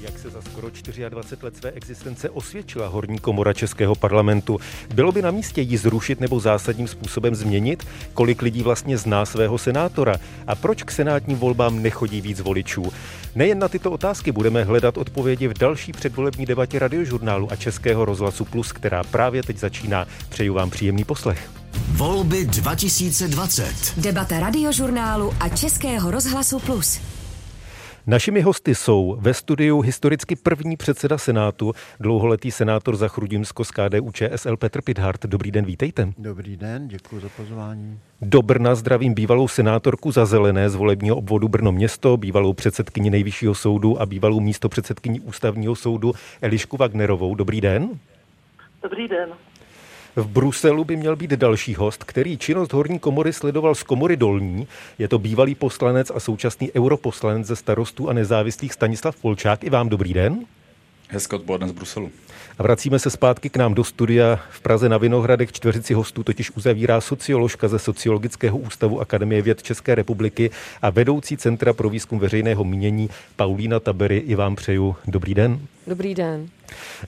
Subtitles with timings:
[0.00, 0.70] Jak se za skoro
[1.08, 4.58] 24 let své existence osvědčila horní komora Českého parlamentu?
[4.94, 7.86] Bylo by na místě ji zrušit nebo zásadním způsobem změnit?
[8.14, 10.16] Kolik lidí vlastně zná svého senátora?
[10.46, 12.92] A proč k senátním volbám nechodí víc voličů?
[13.34, 18.44] Nejen na tyto otázky budeme hledat odpovědi v další předvolební debatě radiožurnálu a Českého rozhlasu
[18.44, 20.06] Plus, která právě teď začíná.
[20.28, 21.50] Přeju vám příjemný poslech.
[21.88, 23.74] Volby 2020.
[23.96, 27.19] Debata radiožurnálu a Českého rozhlasu Plus.
[28.10, 34.10] Našimi hosty jsou ve studiu historicky první předseda Senátu, dlouholetý senátor za Chrudimsko z KDU
[34.12, 35.26] ČSL Petr Pithart.
[35.26, 36.12] Dobrý den, vítejte.
[36.18, 37.98] Dobrý den, děkuji za pozvání.
[38.22, 43.54] Do Brna zdravím bývalou senátorku za zelené z volebního obvodu Brno město, bývalou předsedkyni Nejvyššího
[43.54, 47.34] soudu a bývalou místo předsedkyni Ústavního soudu Elišku Wagnerovou.
[47.34, 47.90] Dobrý den.
[48.82, 49.28] Dobrý den.
[50.16, 54.68] V Bruselu by měl být další host, který činnost horní komory sledoval z komory dolní.
[54.98, 59.64] Je to bývalý poslanec a současný europoslanec ze starostů a nezávislých Stanislav Polčák.
[59.64, 60.44] I vám dobrý den.
[61.08, 62.10] Hezké odpoledne z Bruselu.
[62.58, 65.52] A vracíme se zpátky k nám do studia v Praze na Vinohradech.
[65.52, 70.50] Čtveřici hostů totiž uzavírá socioložka ze Sociologického ústavu Akademie věd České republiky
[70.82, 74.16] a vedoucí Centra pro výzkum veřejného mínění Paulína Tabery.
[74.16, 75.60] I vám přeju dobrý den.
[75.86, 76.48] Dobrý den.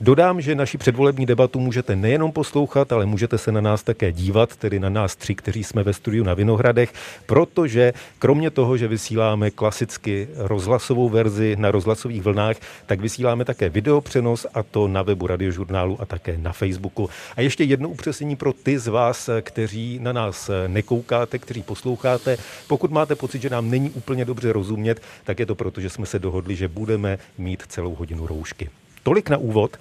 [0.01, 4.57] Dodám, že naši předvolební debatu můžete nejenom poslouchat, ale můžete se na nás také dívat,
[4.57, 6.93] tedy na nás tři, kteří jsme ve studiu na Vinohradech,
[7.27, 14.47] protože kromě toho, že vysíláme klasicky rozhlasovou verzi na rozhlasových vlnách, tak vysíláme také videopřenos
[14.55, 17.11] a to na webu radiožurnálu a také na Facebooku.
[17.37, 22.37] A ještě jedno upřesnění pro ty z vás, kteří na nás nekoukáte, kteří posloucháte.
[22.69, 26.07] Pokud máte pocit, že nám není úplně dobře rozumět, tak je to proto, že jsme
[26.07, 28.71] se dohodli, že budeme mít celou hodinu roušky.
[29.03, 29.77] Tolik na úvod.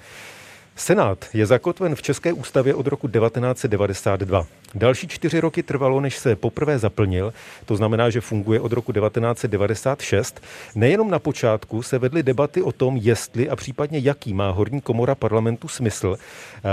[0.75, 4.47] Senát je zakotven v České ústavě od roku 1992.
[4.75, 7.33] Další čtyři roky trvalo, než se poprvé zaplnil,
[7.65, 10.41] to znamená, že funguje od roku 1996.
[10.75, 15.15] Nejenom na počátku se vedly debaty o tom, jestli a případně jaký má horní komora
[15.15, 16.17] parlamentu smysl.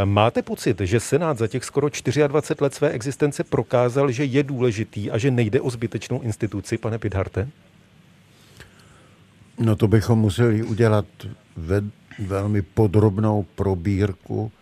[0.04, 2.28] Máte pocit, že Senát za těch skoro 24
[2.60, 7.48] let své existence prokázal, že je důležitý a že nejde o zbytečnou instituci, pane Pidharte?
[9.58, 11.04] No to bychom museli udělat
[11.56, 11.82] ve
[12.18, 14.52] velmi podrobnou probírku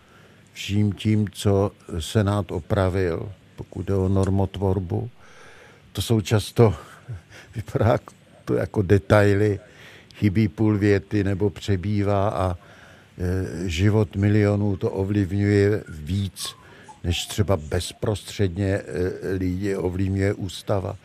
[0.52, 5.10] vším tím, co Senát opravil, pokud jde o normotvorbu.
[5.92, 6.74] To jsou často,
[7.56, 7.98] vypadá
[8.44, 9.60] to jako detaily,
[10.14, 16.54] chybí půl věty nebo přebývá a e, život milionů to ovlivňuje víc,
[17.04, 18.82] než třeba bezprostředně e,
[19.32, 20.96] lidi ovlivňuje ústava.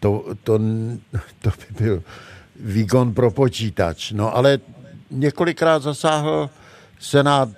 [0.00, 0.58] To, to,
[1.42, 2.02] to by byl
[2.60, 4.12] výkon pro počítač.
[4.12, 4.60] No ale
[5.10, 6.50] několikrát zasáhl
[7.00, 7.48] Senát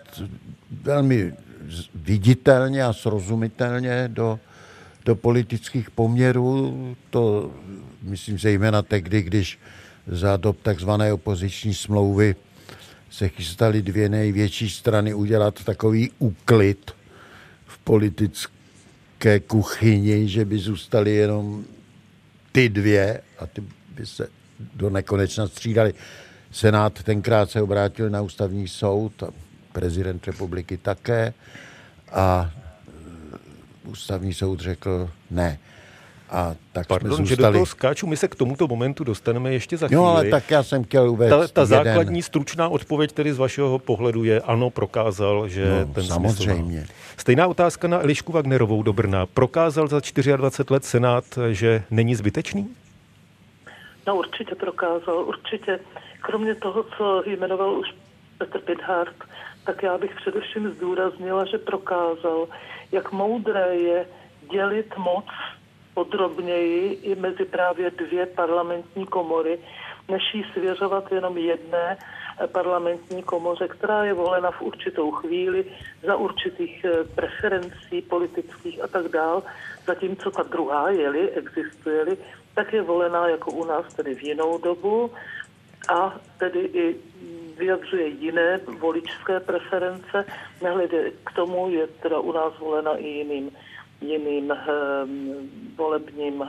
[0.82, 1.32] velmi
[1.94, 4.40] viditelně a srozumitelně do,
[5.04, 6.96] do politických poměrů.
[7.10, 7.50] To
[8.02, 9.58] myslím zejména tehdy, když
[10.06, 12.36] za dob takzvané opoziční smlouvy
[13.10, 16.91] se chystaly dvě největší strany udělat takový úklid
[17.66, 21.64] v politické kuchyni, že by zůstaly jenom
[22.52, 23.62] ty dvě a ty
[23.94, 24.28] by se
[24.74, 25.94] do nekonečna střídali.
[26.52, 29.28] Senát tenkrát se obrátil na ústavní soud, a
[29.72, 31.34] prezident republiky také
[32.12, 35.58] a e, ústavní soud řekl ne.
[36.30, 37.36] A tak Pardon, jsme zůstali...
[37.36, 40.02] že do toho skáču, my se k tomuto momentu dostaneme ještě za chvíli.
[40.02, 43.78] No ale tak já jsem chtěl uvést Ta, ta základní stručná odpověď tedy z vašeho
[43.78, 46.86] pohledu je ano, prokázal, že no, ten samozřejmě.
[47.16, 49.26] Stejná otázka na Elišku Wagnerovou do Brna.
[49.26, 50.00] Prokázal za
[50.36, 52.68] 24 let Senát, že není zbytečný?
[54.06, 55.78] No určitě prokázal, určitě.
[56.22, 57.94] Kromě toho, co jmenoval už
[58.38, 59.16] Petr Pithart,
[59.65, 62.49] tak já bych především zdůraznila, že prokázal,
[62.93, 64.06] jak moudré je
[64.50, 65.27] dělit moc
[65.94, 69.59] podrobněji i mezi právě dvě parlamentní komory,
[70.09, 71.99] než jí svěřovat jenom jedné
[72.53, 75.65] parlamentní komoře, která je volena v určitou chvíli
[76.03, 79.43] za určitých eh, preferencí politických a tak dál,
[79.87, 82.16] zatímco ta druhá, jeli, existuje-li,
[82.54, 85.10] tak je volená jako u nás tedy v jinou dobu
[85.88, 86.97] a tedy i
[87.59, 90.27] vyjadřuje jiné voličské preference,
[90.62, 93.51] nehledě k tomu je teda u nás volena i jiným
[94.03, 96.45] jiným um, volebním,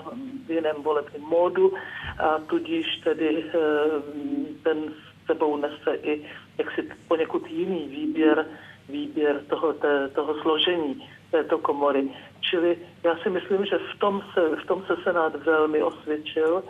[0.46, 1.74] v jiném volebním módu
[2.20, 4.78] a tudíž tedy um, ten
[5.24, 6.26] s sebou nese i
[6.58, 8.46] jaksi poněkud jiný výběr,
[8.90, 12.10] výběr toho, té, toho složení této komory.
[12.42, 16.64] Čili já si myslím, že v tom se, v tom se Senát velmi osvědčil.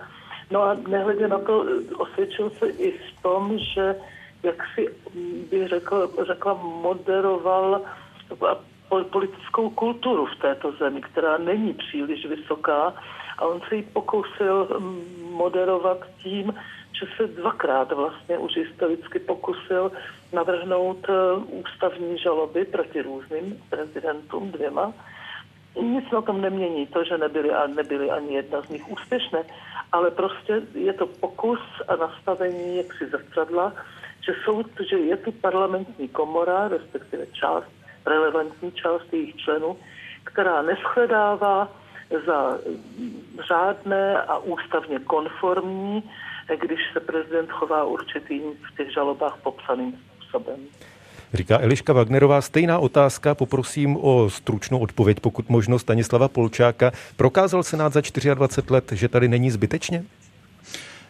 [0.52, 1.66] No a nehledě na to,
[1.98, 3.96] osvědčil se i v tom, že
[4.44, 4.88] jak si
[5.52, 7.82] bych řekl, řekla, moderoval
[9.12, 12.94] politickou kulturu v této zemi, která není příliš vysoká
[13.38, 14.68] a on se ji pokusil
[15.32, 16.54] moderovat tím,
[17.00, 19.92] že se dvakrát vlastně už historicky pokusil
[20.34, 21.14] navrhnout eh,
[21.46, 24.94] ústavní žaloby proti různým prezidentům dvěma.
[25.82, 29.44] Nic na tom nemění to, že nebyly, a nebyly ani jedna z nich úspěšné,
[29.92, 33.74] ale prostě je to pokus a nastavení jaksi zrcadla,
[34.26, 37.68] že, jsou, že je tu parlamentní komora, respektive část,
[38.06, 39.78] relevantní část jejich členů,
[40.24, 41.72] která neschledává
[42.26, 42.60] za
[43.48, 46.04] řádné a ústavně konformní,
[46.60, 50.60] když se prezident chová určitým v těch žalobách popsaným způsobem.
[51.34, 52.42] Říká Eliška Wagnerová.
[52.42, 56.92] Stejná otázka, poprosím o stručnou odpověď, pokud možno Stanislava Polčáka.
[57.16, 58.02] Prokázal Senát za
[58.34, 60.04] 24 let, že tady není zbytečně?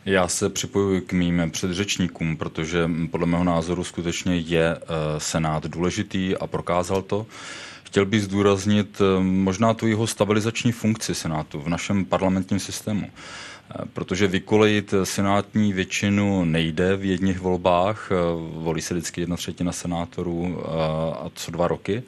[0.05, 4.85] Já se připojuji k mým předřečníkům, protože podle mého názoru skutečně je eh,
[5.17, 7.25] Senát důležitý a prokázal to.
[7.83, 13.07] Chtěl bych zdůraznit eh, možná tu jeho stabilizační funkci Senátu v našem parlamentním systému.
[13.75, 18.09] Eh, protože vykolejit senátní většinu nejde v jedných volbách,
[18.53, 20.63] volí se vždycky jedna třetina senátorů
[21.19, 22.03] a co dva roky.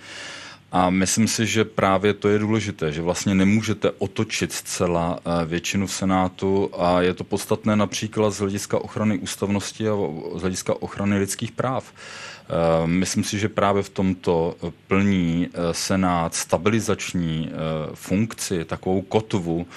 [0.75, 5.87] A myslím si, že právě to je důležité, že vlastně nemůžete otočit zcela eh, většinu
[5.87, 9.95] v Senátu a je to podstatné například z hlediska ochrany ústavnosti a
[10.35, 11.93] z hlediska ochrany lidských práv.
[11.93, 14.55] Eh, myslím si, že právě v tomto
[14.87, 17.51] plní eh, Senát stabilizační
[17.93, 19.67] funkci, takovou kotvu,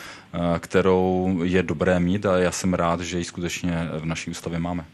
[0.58, 4.84] kterou je dobré mít a já jsem rád, že ji skutečně v naší ústavě máme.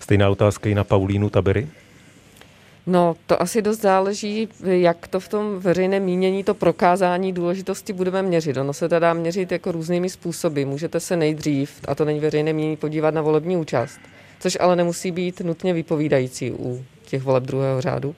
[0.00, 1.68] Stejná otázka i na Paulínu Tabery.
[2.86, 8.22] No, to asi dost záleží, jak to v tom veřejném mínění, to prokázání důležitosti budeme
[8.22, 8.56] měřit.
[8.56, 10.64] Ono se dá měřit jako různými způsoby.
[10.64, 14.00] Můžete se nejdřív, a to není veřejné mínění, podívat na volební účast,
[14.40, 18.14] což ale nemusí být nutně vypovídající u těch voleb druhého řádu.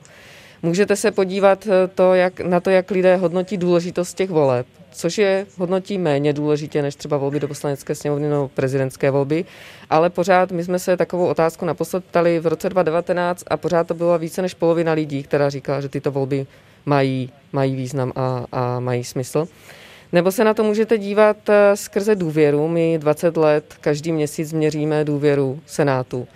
[0.62, 5.46] Můžete se podívat to, jak, na to, jak lidé hodnotí důležitost těch voleb což je
[5.56, 9.44] hodnotí méně důležitě než třeba volby do poslanecké sněmovny nebo prezidentské volby,
[9.90, 13.94] ale pořád my jsme se takovou otázku naposled ptali v roce 2019 a pořád to
[13.94, 16.46] byla více než polovina lidí, která říkala, že tyto volby
[16.86, 19.48] mají, mají význam a, a mají smysl.
[20.12, 22.68] Nebo se na to můžete dívat eh, skrze důvěru.
[22.68, 26.28] My 20 let každý měsíc měříme důvěru Senátu.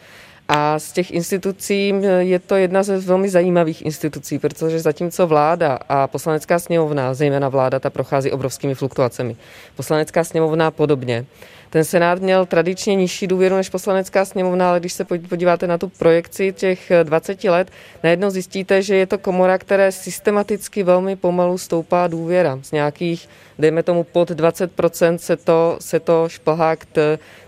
[0.49, 6.07] A z těch institucí je to jedna ze velmi zajímavých institucí, protože zatímco vláda a
[6.07, 9.37] poslanecká sněmovna, zejména vláda, ta prochází obrovskými fluktuacemi.
[9.77, 11.27] Poslanecká sněmovna podobně.
[11.71, 15.89] Ten Senát měl tradičně nižší důvěru než poslanecká sněmovna, ale když se podíváte na tu
[15.89, 17.71] projekci těch 20 let,
[18.05, 22.59] najednou zjistíte, že je to komora, které systematicky velmi pomalu stoupá důvěra.
[22.63, 23.29] Z nějakých,
[23.59, 26.87] dejme tomu, pod 20% se to, se to šplhá k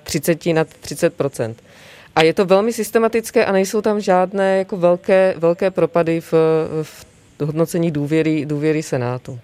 [0.03, 1.55] 30 nad 30%.
[2.19, 6.33] A je to velmi systematické a nejsou tam žádné jako velké, velké propady v,
[6.83, 7.07] v
[7.41, 9.39] hodnocení důvěry, důvěry Senátu.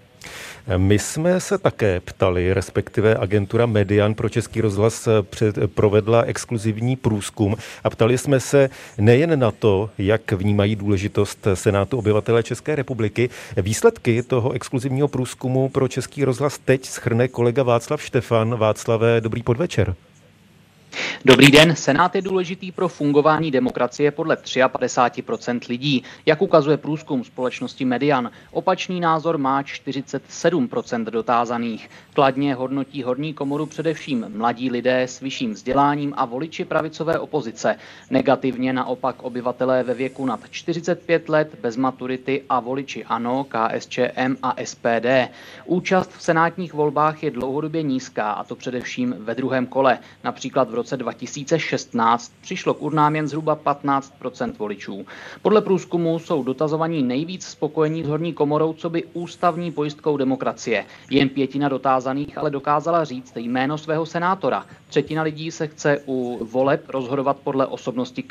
[0.76, 7.56] My jsme se také ptali, respektive agentura Median pro Český rozhlas před, provedla exkluzivní průzkum
[7.84, 13.30] a ptali jsme se nejen na to, jak vnímají důležitost Senátu obyvatele České republiky.
[13.56, 18.56] Výsledky toho exkluzivního průzkumu pro Český rozhlas teď schrne kolega Václav Štefan.
[18.56, 19.94] Václavé, dobrý podvečer.
[21.24, 27.84] Dobrý den, Senát je důležitý pro fungování demokracie podle 53% lidí, jak ukazuje průzkum společnosti
[27.84, 28.30] Median.
[28.50, 31.90] Opačný názor má 47% dotázaných.
[32.14, 37.76] Kladně hodnotí horní komoru především mladí lidé s vyšším vzděláním a voliči pravicové opozice.
[38.10, 44.54] Negativně naopak obyvatelé ve věku nad 45 let bez maturity a voliči ANO, KSČM a
[44.64, 45.06] SPD.
[45.64, 49.98] Účast v senátních volbách je dlouhodobě nízká, a to především ve druhém kole.
[50.24, 55.06] Například v roce 2016 přišlo k urnám jen zhruba 15% voličů.
[55.42, 60.84] Podle průzkumu jsou dotazovaní nejvíc spokojení s horní komorou, co by ústavní pojistkou demokracie.
[61.10, 64.66] Jen pětina dotázaných ale dokázala říct jméno svého senátora.
[64.88, 68.24] Třetina lidí se chce u voleb rozhodovat podle osobnosti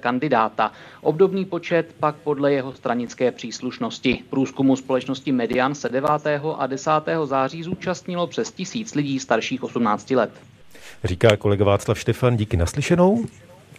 [0.00, 0.72] kandidáta.
[1.00, 4.24] Obdobný počet pak podle jeho stranické příslušnosti.
[4.30, 6.10] Průzkumu společnosti Median se 9.
[6.56, 6.90] a 10.
[7.24, 10.30] září zúčastnilo přes tisíc lidí starších 18 let.
[11.04, 13.24] Říká kolega Václav Štefan, díky naslyšenou.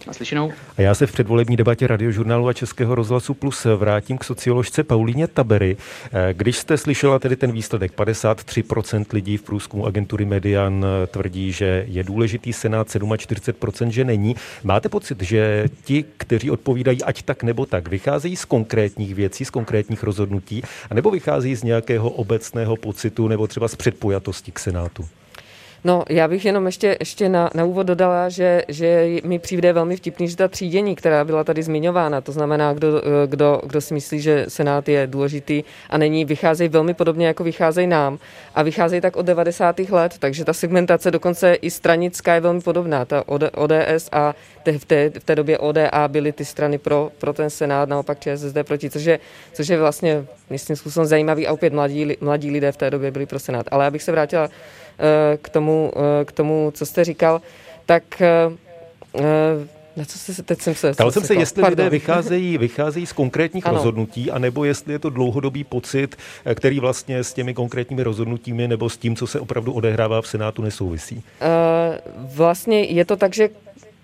[0.07, 0.51] Naslyšenou.
[0.77, 5.27] A já se v předvolební debatě radiožurnálu a Českého rozhlasu Plus vrátím k socioložce Paulíně
[5.27, 5.77] Tabery.
[6.33, 12.03] Když jste slyšela tedy ten výsledek, 53% lidí v průzkumu agentury Median tvrdí, že je
[12.03, 14.35] důležitý Senát, 47% že není.
[14.63, 19.49] Máte pocit, že ti, kteří odpovídají ať tak nebo tak, vycházejí z konkrétních věcí, z
[19.49, 25.05] konkrétních rozhodnutí, anebo vycházejí z nějakého obecného pocitu nebo třeba z předpojatosti k Senátu?
[25.83, 29.95] No, já bych jenom ještě, ještě na, na úvod dodala, že, že mi přijde velmi
[29.95, 34.21] vtipný, že ta třídění, která byla tady zmiňována, to znamená, kdo, kdo, kdo si myslí,
[34.21, 38.17] že Senát je důležitý a není, vycházejí velmi podobně, jako vycházejí nám.
[38.55, 39.79] A vycházejí tak od 90.
[39.79, 43.05] let, takže ta segmentace dokonce i stranická je velmi podobná.
[43.05, 47.33] Ta ODS a te, v, té, v té době ODA byly ty strany pro, pro
[47.33, 49.19] ten Senát, naopak ČSSD proti, což je,
[49.53, 53.25] což je vlastně myslím způsobem zajímavý a opět mladí, mladí lidé v té době byli
[53.25, 53.65] pro Senát.
[53.71, 54.49] Ale já bych se vrátila Eh,
[55.41, 57.41] k tomu, eh, k tomu, co jste říkal,
[57.85, 60.91] tak eh, na co se, teď jsem se...
[60.91, 61.85] Ptal jsem se, jestli Pardon.
[61.85, 63.77] lidé vycházejí, vycházejí z konkrétních ano.
[63.77, 66.15] rozhodnutí, anebo jestli je to dlouhodobý pocit,
[66.55, 70.61] který vlastně s těmi konkrétními rozhodnutími nebo s tím, co se opravdu odehrává v Senátu,
[70.61, 71.15] nesouvisí.
[71.15, 71.21] Uh,
[72.35, 73.49] vlastně je to tak, že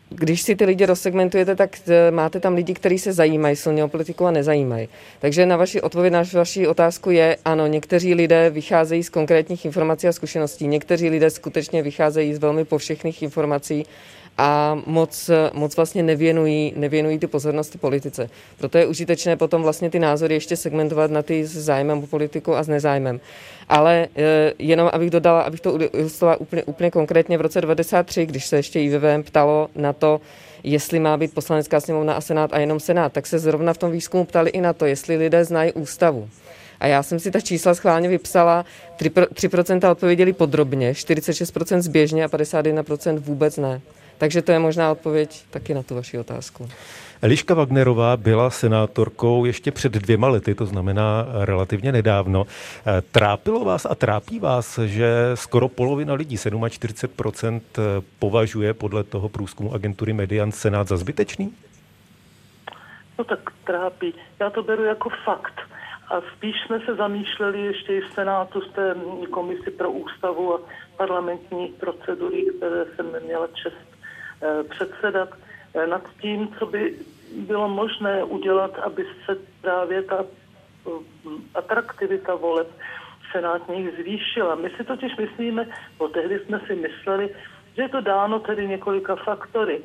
[0.09, 3.87] když si ty lidi rozsegmentujete, tak eh, máte tam lidi, kteří se zajímají silně o
[3.87, 4.87] politiku a nezajímají.
[5.19, 10.07] Takže na vaši odpověď na vaši otázku je, ano, někteří lidé vycházejí z konkrétních informací
[10.07, 13.85] a zkušeností, někteří lidé skutečně vycházejí z velmi povšechných informací
[14.37, 18.29] a moc, moc vlastně nevěnují, nevěnují ty pozornosti politice.
[18.57, 22.55] Proto je užitečné potom vlastně ty názory ještě segmentovat na ty s zájmem o politiku
[22.55, 23.19] a s nezájmem.
[23.69, 28.45] Ale e, jenom abych dodala, abych to ilustrovala úplně, úplně konkrétně v roce 1993, když
[28.45, 30.21] se ještě IVVM ptalo na to,
[30.63, 33.91] jestli má být poslanecká sněmovna a senát a jenom senát, tak se zrovna v tom
[33.91, 36.29] výzkumu ptali i na to, jestli lidé znají ústavu.
[36.79, 38.65] A já jsem si ta čísla schválně vypsala,
[38.99, 43.81] 3% odpověděli podrobně, 46% zběžně a 51% vůbec ne.
[44.17, 46.69] Takže to je možná odpověď taky na tu vaši otázku.
[47.21, 52.45] Eliška Wagnerová byla senátorkou ještě před dvěma lety, to znamená relativně nedávno.
[53.11, 57.61] Trápilo vás a trápí vás, že skoro polovina lidí, 47%,
[58.19, 61.53] považuje podle toho průzkumu agentury Median Senát za zbytečný?
[63.17, 64.13] No tak trápí.
[64.39, 65.61] Já to beru jako fakt.
[66.07, 68.95] A spíš jsme se zamýšleli ještě i v Senátu z té
[69.31, 70.59] komisi pro ústavu a
[70.97, 73.96] parlamentní procedury, které jsem neměla čest Eh,
[74.69, 75.29] předsedat
[75.73, 76.95] eh, nad tím, co by
[77.37, 80.89] bylo možné udělat, aby se právě ta eh,
[81.55, 82.67] atraktivita voleb
[83.31, 84.55] senátních zvýšila.
[84.55, 85.67] My si totiž myslíme,
[85.97, 87.29] bo tehdy jsme si mysleli,
[87.75, 89.81] že je to dáno tedy několika faktory.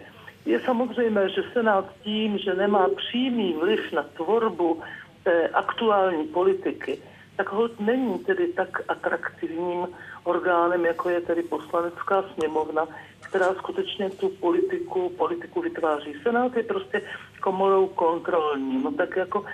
[0.47, 4.83] Je samozřejmé, že Senát tím, že nemá přímý vliv na tvorbu
[5.23, 6.99] té aktuální politiky,
[7.37, 9.89] tak ho není tedy tak atraktivním
[10.25, 12.87] orgánem, jako je tedy poslanecká sněmovna,
[13.33, 16.15] která skutečně tu politiku, politiku vytváří.
[16.23, 17.03] Senát je prostě
[17.41, 18.83] komorou kontrolní.
[18.83, 19.45] No tak jako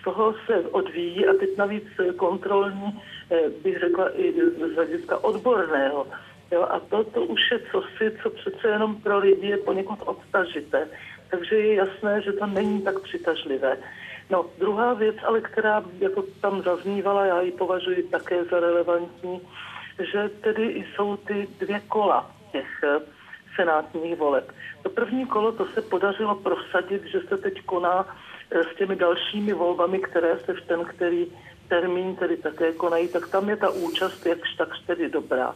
[0.00, 1.84] z toho se odvíjí a teď navíc
[2.16, 4.32] kontrolní, eh, bych řekla i
[4.70, 6.06] z hlediska odborného.
[6.52, 10.88] Jo, a to, to už je cosi, co přece jenom pro lidi je poněkud odtažité.
[11.30, 13.78] Takže je jasné, že to není tak přitažlivé.
[14.30, 19.40] No, druhá věc, ale která jako tam zaznívala, já ji považuji také za relevantní,
[20.12, 23.23] že tedy jsou ty dvě kola těch eh,
[23.56, 24.52] senátních voleb.
[24.82, 28.06] To první kolo to se podařilo prosadit, že se teď koná
[28.50, 31.26] eh, s těmi dalšími volbami, které se v ten, který
[31.68, 35.54] termín tedy také konají, tak tam je ta účast jakž tak tedy dobrá.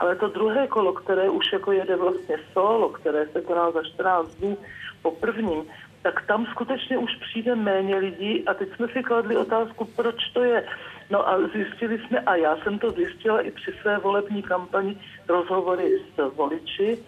[0.00, 4.34] Ale to druhé kolo, které už jako jede vlastně solo, které se koná za 14
[4.34, 4.56] dní
[5.02, 5.64] po prvním,
[6.02, 10.44] tak tam skutečně už přijde méně lidí a teď jsme si kladli otázku, proč to
[10.44, 10.64] je.
[11.10, 14.96] No a zjistili jsme, a já jsem to zjistila i při své volební kampani,
[15.28, 16.98] rozhovory s voliči,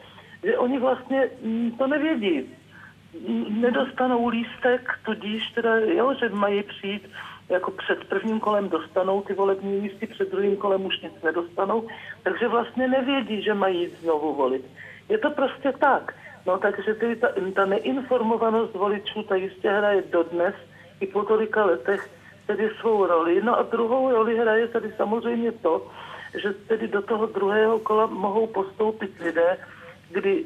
[0.45, 2.57] že oni vlastně mm, to nevědí.
[3.49, 7.09] Nedostanou lístek, tudíž teda, jo, že mají přijít
[7.49, 11.89] jako před prvním kolem dostanou ty volební lístky, před druhým kolem už nic nedostanou,
[12.23, 14.65] takže vlastně nevědí, že mají znovu volit.
[15.09, 16.15] Je to prostě tak.
[16.47, 20.55] No takže ty, ta, ta neinformovanost voličů, ta jistě hraje dodnes
[21.01, 22.11] i po tolika letech
[22.47, 23.43] tedy svou roli.
[23.43, 25.87] No a druhou roli hraje tady samozřejmě to,
[26.43, 29.59] že tedy do toho druhého kola mohou postoupit lidé,
[30.13, 30.45] kdy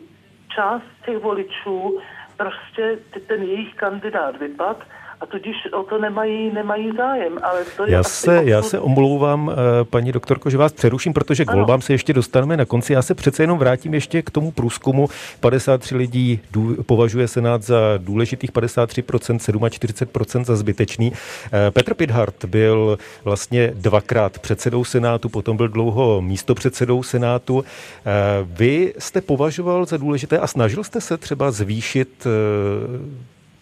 [0.55, 2.01] část těch voličů
[2.37, 4.83] prostě ten jejich kandidát vypad
[5.25, 7.39] a tudíž o to nemají, nemají zájem.
[7.43, 11.45] Ale to je já, se, já se omlouvám, eh, paní doktorko, že vás přeruším, protože
[11.45, 11.59] k ano.
[11.59, 12.93] volbám se ještě dostaneme na konci.
[12.93, 15.09] Já se přece jenom vrátím ještě k tomu průzkumu.
[15.41, 21.13] 53 lidí dů, považuje Senát za důležitých, 53%, 47% za zbytečný.
[21.13, 27.65] Eh, Petr Pidhart byl vlastně dvakrát předsedou Senátu, potom byl dlouho místopředsedou Senátu.
[27.65, 28.11] Eh,
[28.45, 32.27] vy jste považoval za důležité a snažil jste se třeba zvýšit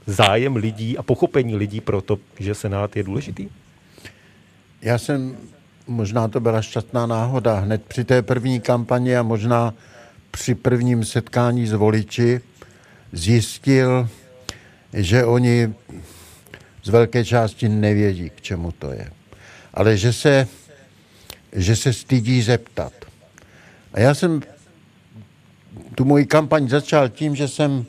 [0.07, 3.49] zájem lidí a pochopení lidí pro to, že Senát je důležitý?
[4.83, 5.37] Já jsem,
[5.87, 9.75] možná to byla šťastná náhoda, hned při té první kampani a možná
[10.31, 12.41] při prvním setkání s voliči
[13.13, 14.09] zjistil,
[14.93, 15.75] že oni
[16.83, 19.11] z velké části nevědí, k čemu to je.
[19.75, 20.49] Ale že se,
[21.53, 22.93] že se stydí zeptat.
[23.93, 24.43] A já jsem
[25.95, 27.85] tu moji kampaň začal tím, že jsem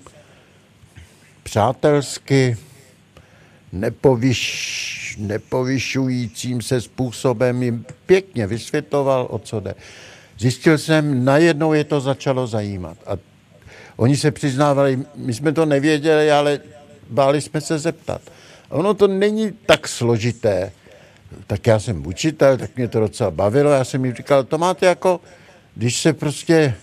[1.53, 2.57] přátelsky
[3.72, 9.75] nepovyš, nepovyšujícím se způsobem jim pěkně vysvětloval, o co jde.
[10.39, 12.98] Zjistil jsem, najednou je to začalo zajímat.
[13.05, 13.17] A
[13.95, 16.60] oni se přiznávali, my jsme to nevěděli, ale
[17.10, 18.22] báli jsme se zeptat.
[18.69, 20.72] A ono to není tak složité.
[21.48, 23.72] Tak já jsem učitel, tak mě to docela bavilo.
[23.72, 25.22] Já jsem jim říkal, to máte jako,
[25.75, 26.75] když se prostě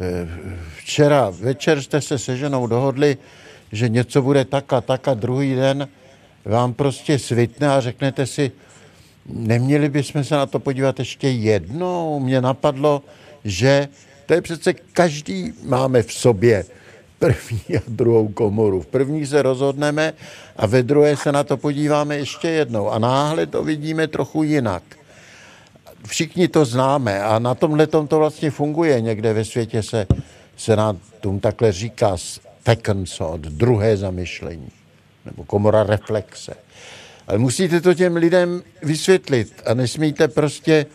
[0.00, 0.28] eh,
[0.76, 3.18] včera večer jste se se ženou dohodli,
[3.76, 5.88] že něco bude tak a tak a druhý den
[6.44, 8.52] vám prostě svitne a řeknete si,
[9.26, 12.20] neměli bychom se na to podívat ještě jednou.
[12.20, 13.02] Mně napadlo,
[13.44, 13.88] že
[14.26, 16.64] to je přece každý máme v sobě
[17.18, 18.80] první a druhou komoru.
[18.80, 20.12] V první se rozhodneme
[20.56, 22.90] a ve druhé se na to podíváme ještě jednou.
[22.90, 24.82] A náhle to vidíme trochu jinak.
[26.06, 29.00] Všichni to známe a na tomhle to vlastně funguje.
[29.00, 30.06] Někde ve světě se
[30.56, 32.16] senátům takhle říká
[33.18, 34.70] thought, druhé zamyšlení,
[35.24, 36.54] nebo komora reflexe.
[37.26, 40.86] Ale musíte to těm lidem vysvětlit a nesmíte prostě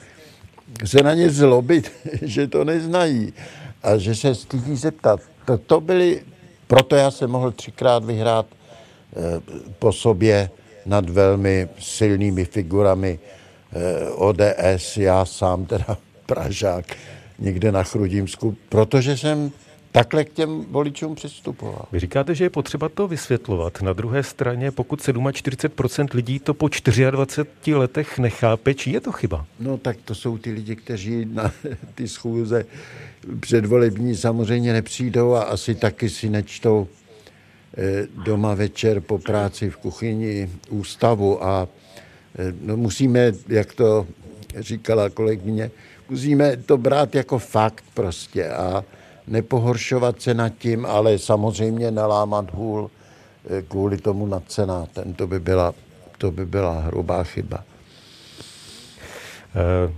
[0.86, 3.34] se na ně zlobit, že to neznají
[3.84, 5.20] a že se stydí zeptat.
[5.46, 6.22] To, to byly,
[6.68, 9.42] proto já jsem mohl třikrát vyhrát eh,
[9.80, 10.50] po sobě
[10.86, 13.20] nad velmi silnými figurami
[13.74, 16.86] eh, ODS, já sám teda Pražák,
[17.40, 19.52] někde na Chrudímsku, protože jsem
[19.92, 21.86] takhle k těm voličům přistupoval.
[21.92, 23.82] Vy říkáte, že je potřeba to vysvětlovat.
[23.82, 26.70] Na druhé straně, pokud 47% lidí to po
[27.12, 29.46] 24 letech nechápe, či je to chyba?
[29.60, 31.52] No tak to jsou ty lidi, kteří na
[31.96, 32.66] ty schůze
[33.40, 36.88] předvolební samozřejmě nepřijdou a asi taky si nečtou
[37.78, 41.68] eh, doma večer po práci v kuchyni ústavu a
[42.40, 44.08] eh, no musíme, jak to
[44.60, 45.72] říkala kolegyně,
[46.10, 48.84] musíme to brát jako fakt prostě a
[49.28, 52.92] nepohoršovat se nad tím, ale samozřejmě nelámat hůl
[53.50, 55.14] eh, kvůli tomu nad senátem.
[55.14, 55.74] To by byla,
[56.18, 57.64] to by byla hrubá chyba.
[59.56, 59.94] Eh,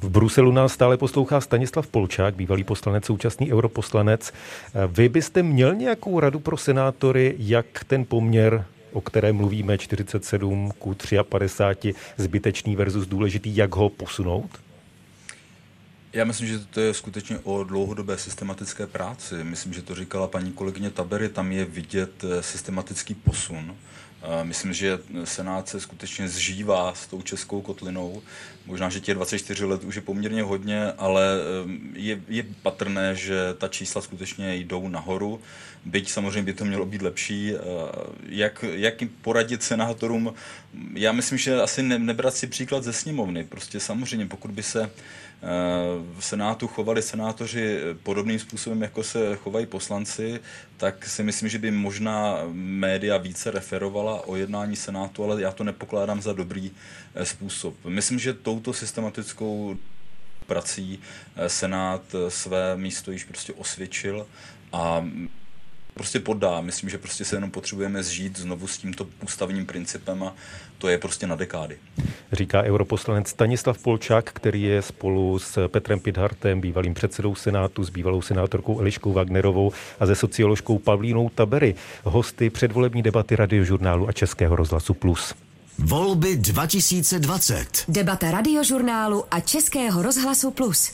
[0.00, 4.32] v Bruselu nás stále poslouchá Stanislav Polčák, bývalý poslanec, současný europoslanec.
[4.32, 10.70] Eh, vy byste měl nějakou radu pro senátory, jak ten poměr o kterém mluvíme, 47
[10.78, 10.96] ku
[11.28, 14.50] 53, zbytečný versus důležitý, jak ho posunout?
[16.12, 19.34] Já myslím, že to je skutečně o dlouhodobé systematické práci.
[19.42, 23.76] Myslím, že to říkala paní kolegyně Tabery, tam je vidět eh, systematický posun.
[24.42, 28.22] Myslím, že Senát se skutečně zžívá s tou českou kotlinou.
[28.66, 33.54] Možná, že těch 24 let už je poměrně hodně, ale eh, je, je patrné, že
[33.58, 35.40] ta čísla skutečně jdou nahoru.
[35.84, 37.54] Byť samozřejmě by to mělo být lepší.
[37.54, 37.58] Eh,
[38.28, 40.34] jak, jak poradit senátorům?
[40.94, 43.44] Já myslím, že asi ne, nebrat si příklad ze sněmovny.
[43.44, 44.90] Prostě samozřejmě, pokud by se
[46.18, 50.40] v Senátu chovali senátoři podobným způsobem, jako se chovají poslanci,
[50.76, 55.64] tak si myslím, že by možná média více referovala o jednání Senátu, ale já to
[55.64, 56.70] nepokládám za dobrý
[57.14, 57.74] eh, způsob.
[57.84, 59.76] Myslím, že touto systematickou
[60.46, 61.00] prací
[61.36, 64.26] eh, Senát eh, své místo již prostě osvědčil
[64.72, 65.06] a
[65.96, 66.60] prostě podá.
[66.60, 70.34] Myslím, že prostě se jenom potřebujeme zžít znovu s tímto ústavním principem a
[70.78, 71.78] to je prostě na dekády.
[72.32, 78.22] Říká europoslanec Stanislav Polčák, který je spolu s Petrem Pidhartem, bývalým předsedou Senátu, s bývalou
[78.22, 84.94] senátorkou Eliškou Wagnerovou a ze socioložkou Pavlínou Tabery, hosty předvolební debaty radiožurnálu a Českého rozhlasu
[84.94, 85.34] Plus.
[85.78, 87.66] Volby 2020.
[87.88, 90.92] Debata radiožurnálu a Českého rozhlasu Plus.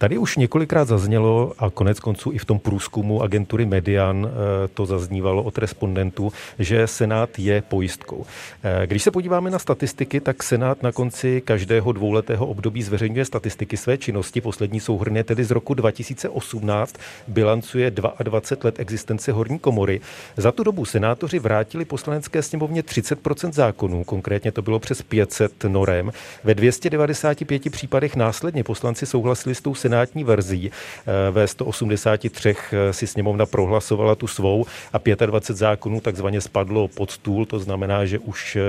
[0.00, 4.86] Tady už několikrát zaznělo a konec konců i v tom průzkumu agentury Median eh, to
[4.86, 8.26] zaznívalo od respondentů, že Senát je pojistkou.
[8.62, 13.76] Eh, když se podíváme na statistiky, tak Senát na konci každého dvouletého období zveřejňuje statistiky
[13.76, 14.40] své činnosti.
[14.40, 16.96] Poslední souhrně tedy z roku 2018
[17.28, 20.00] bilancuje 22 let existence horní komory.
[20.36, 26.12] Za tu dobu senátoři vrátili poslanecké sněmovně 30% zákonů, konkrétně to bylo přes 500 norem.
[26.44, 29.74] Ve 295 případech následně poslanci souhlasili s tou
[30.24, 30.70] verzí.
[30.70, 37.10] Eh, ve 183 eh, si sněmovna prohlasovala tu svou a 25 zákonů takzvaně spadlo pod
[37.10, 38.60] stůl, to znamená, že už eh,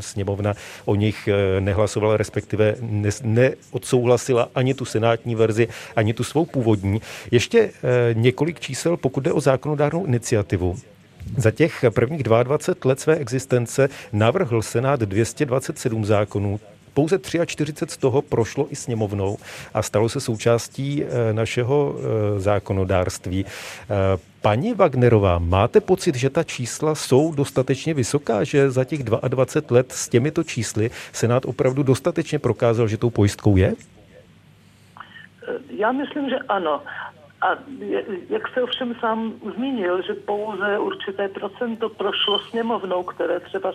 [0.00, 1.28] sněmovna o nich
[1.60, 2.74] nehlasovala, respektive
[3.22, 7.00] neodsouhlasila ani tu senátní verzi, ani tu svou původní.
[7.30, 7.70] Ještě
[8.12, 10.76] několik čísel, pokud jde o zákonodárnou iniciativu.
[11.36, 16.60] Za těch prvních 22 let své existence navrhl Senát 227 zákonů,
[17.00, 19.36] pouze 43 z toho prošlo i sněmovnou
[19.74, 23.44] a stalo se součástí eh, našeho eh, zákonodárství.
[23.44, 23.86] Eh,
[24.42, 29.92] paní Wagnerová, máte pocit, že ta čísla jsou dostatečně vysoká, že za těch 22 let
[29.92, 33.72] s těmito čísly Senát opravdu dostatečně prokázal, že tou pojistkou je?
[35.70, 36.82] Já myslím, že ano.
[37.40, 37.56] A
[38.28, 43.72] jak se ovšem sám zmínil, že pouze určité procento prošlo sněmovnou, které třeba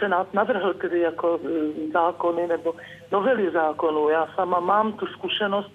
[0.00, 1.48] Senát navrhl tedy jako e,
[1.92, 2.74] zákony nebo
[3.12, 4.08] novely zákonů.
[4.08, 5.72] Já sama mám tu zkušenost,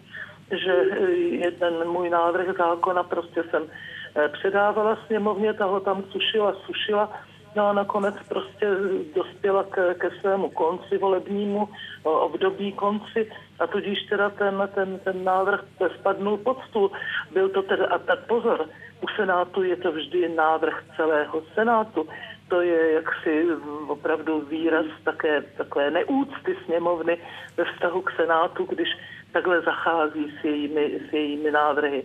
[0.52, 1.12] že e,
[1.46, 7.10] jeden můj návrh zákona prostě jsem e, předávala sněmovně, ta ho tam sušila, sušila
[7.58, 8.67] No a nakonec prostě
[9.15, 11.70] dospěla ke, ke svému konci volebnímu
[12.04, 15.62] období konci a tudíž teda ten, ten, ten návrh
[16.00, 16.91] spadnul pod stůl.
[17.34, 18.65] Byl to teda, a tak pozor,
[19.02, 22.08] u Senátu je to vždy návrh celého Senátu.
[22.48, 23.46] To je jaksi
[23.88, 27.18] opravdu výraz také takové neúcty sněmovny
[27.58, 28.90] ve vztahu k Senátu, když
[29.32, 32.04] takhle zachází s jejími, s jejími návrhy.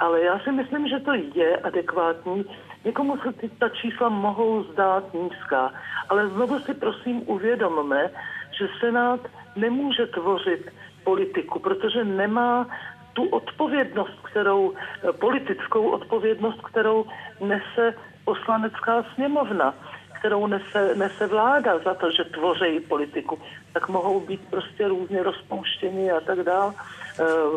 [0.00, 2.44] Ale já si myslím, že to je adekvátní.
[2.84, 5.72] Někomu se ty, ta čísla mohou zdát nízká,
[6.08, 8.10] ale znovu si prosím uvědomme,
[8.58, 9.20] že Senát
[9.56, 10.70] nemůže tvořit
[11.04, 12.68] politiku, protože nemá
[13.12, 14.74] tu odpovědnost, kterou,
[15.20, 17.06] politickou odpovědnost, kterou
[17.40, 19.74] nese poslanecká sněmovna
[20.22, 23.38] kterou nese, nese vláda za to, že tvoří politiku,
[23.72, 26.74] tak mohou být prostě různě rozpouštěni a tak dále,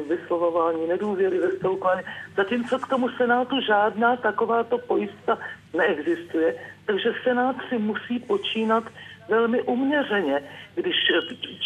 [0.10, 2.02] vyslovování nedůvěry ve stoukání.
[2.38, 5.38] Zatímco k tomu Senátu žádná takováto pojistka
[5.74, 8.84] neexistuje, takže Senát si musí počínat
[9.30, 10.42] velmi uměřeně,
[10.76, 10.96] když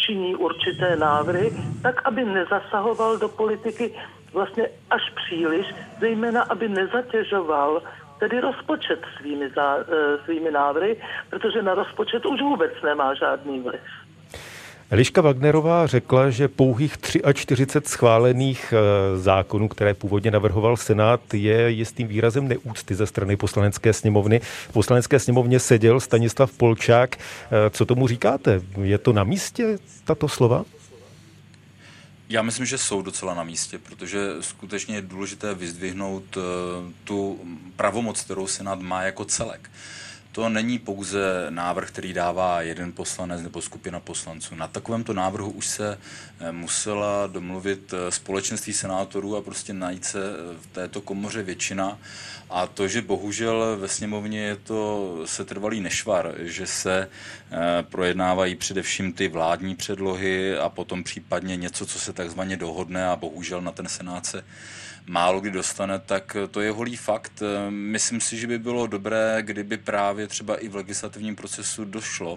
[0.06, 1.50] činí určité návrhy,
[1.82, 3.94] tak, aby nezasahoval do politiky
[4.32, 5.66] vlastně až příliš,
[6.00, 7.82] zejména aby nezatěžoval
[8.20, 10.96] tedy rozpočet svými, zá, eh, svými návrhy,
[11.30, 13.80] protože na rozpočet už vůbec nemá žádný vliv.
[14.90, 16.94] Eliška Wagnerová řekla, že pouhých
[17.34, 23.92] 43 schválených eh, zákonů, které původně navrhoval Senát, je jistým výrazem neúcty ze strany poslanecké
[23.92, 24.40] sněmovny.
[24.42, 27.16] V poslanecké sněmovně seděl Stanislav Polčák.
[27.16, 28.60] Eh, co tomu říkáte?
[28.82, 30.64] Je to na místě, tato slova?
[32.30, 36.42] Já myslím, že jsou docela na místě, protože skutečně je důležité vyzdvihnout uh,
[37.04, 37.40] tu
[37.76, 39.70] pravomoc, kterou Senát má jako celek.
[40.32, 44.54] To není pouze návrh, který dává jeden poslanec nebo skupina poslanců.
[44.54, 45.98] Na takovémto návrhu už se
[46.40, 50.20] eh, musela domluvit eh, společenství senátorů a prostě najít se
[50.60, 51.98] v této komoře většina.
[52.50, 57.08] A to, že bohužel ve sněmovně je to setrvalý nešvar, že se
[57.50, 63.16] eh, projednávají především ty vládní předlohy a potom případně něco, co se takzvaně dohodne a
[63.16, 64.44] bohužel na ten senát se
[65.06, 67.42] málo kdy dostane, tak to je holý fakt.
[67.68, 72.36] Myslím si, že by bylo dobré, kdyby právě třeba i v legislativním procesu došlo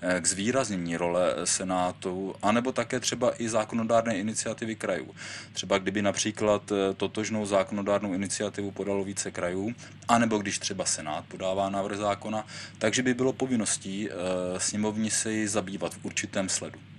[0.00, 5.14] eh, k zvýraznění role Senátu, anebo také třeba i zákonodárné iniciativy krajů.
[5.52, 9.74] Třeba kdyby například eh, totožnou zákonodárnou iniciativu podalo více krajů,
[10.08, 12.46] anebo když třeba Senát podává návrh zákona,
[12.78, 14.14] takže by bylo povinností eh,
[14.60, 16.91] sněmovní se ji zabývat v určitém sledu.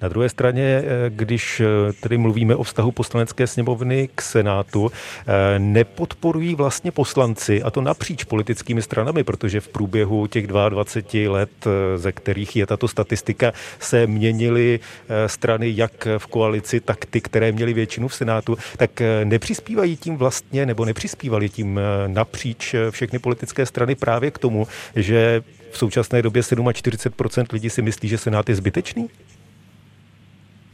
[0.00, 5.58] Na druhé straně, eh, když eh, tedy mluvíme o vztahu poslanecké sněmovny k Senátu, eh,
[5.58, 11.50] nepodporují vlastně poslanci, a to napříč politickými stranami, protože v průběhu těch 22 let,
[11.96, 14.80] ze kterých je tato statistika, se měnily
[15.26, 20.66] strany jak v koalici, tak ty, které měly většinu v Senátu, tak nepřispívají tím vlastně,
[20.66, 27.46] nebo nepřispívali tím napříč všechny politické strany právě k tomu, že v současné době 47%
[27.52, 29.08] lidí si myslí, že Senát je zbytečný?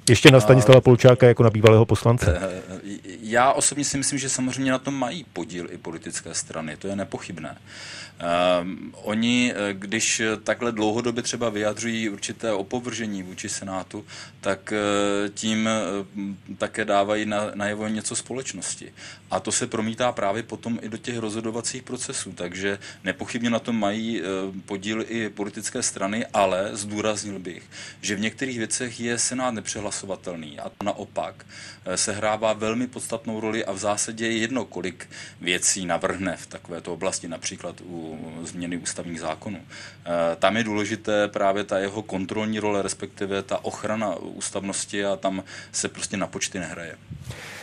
[0.08, 2.40] Ještě na Stanislava Polčáka jako na bývalého poslance.
[2.88, 6.88] Eh, já osobně si myslím, že samozřejmě na tom mají podíl i politické strany, to
[6.88, 7.58] je nepochybné.
[8.62, 14.04] Um, oni, eh, když takhle dlouhodobě třeba vyjadřují určité opovržení vůči Senátu,
[14.40, 15.68] tak uh, tím
[16.16, 18.92] uh, také dávají na, najevo něco společnosti.
[19.30, 22.32] A to se promítá právě potom i do těch rozhodovacích procesů.
[22.32, 24.22] Takže nepochybně na tom mají
[24.66, 27.62] podíl i politické strany, ale zdůraznil bych,
[28.00, 31.46] že v některých věcech je Senát nepřehlasovatelný a naopak
[31.94, 35.10] se hrává velmi podstatnou roli a v zásadě je jedno, kolik
[35.40, 39.60] věcí navrhne v takovéto oblasti, například u změny ústavních zákonů.
[39.60, 45.44] Eh, tam je důležité právě ta jeho kontrolní role, respektive ta ochrana ústavnosti a tam
[45.72, 46.96] se prostě na počty nehraje.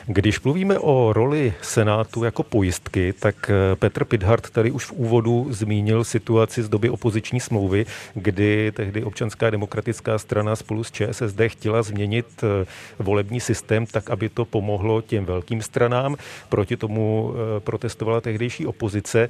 [0.07, 5.47] Když mluvíme o roli Senátu jako pojistky, tak eh, Petr Pidhart tady už v úvodu
[5.49, 11.83] zmínil situaci z doby opoziční smlouvy, kdy tehdy občanská demokratická strana spolu s ČSSD chtěla
[11.83, 12.65] změnit eh,
[12.99, 16.15] volební systém tak, aby to pomohlo těm velkým stranám.
[16.49, 19.29] Proti tomu eh, protestovala tehdejší opozice.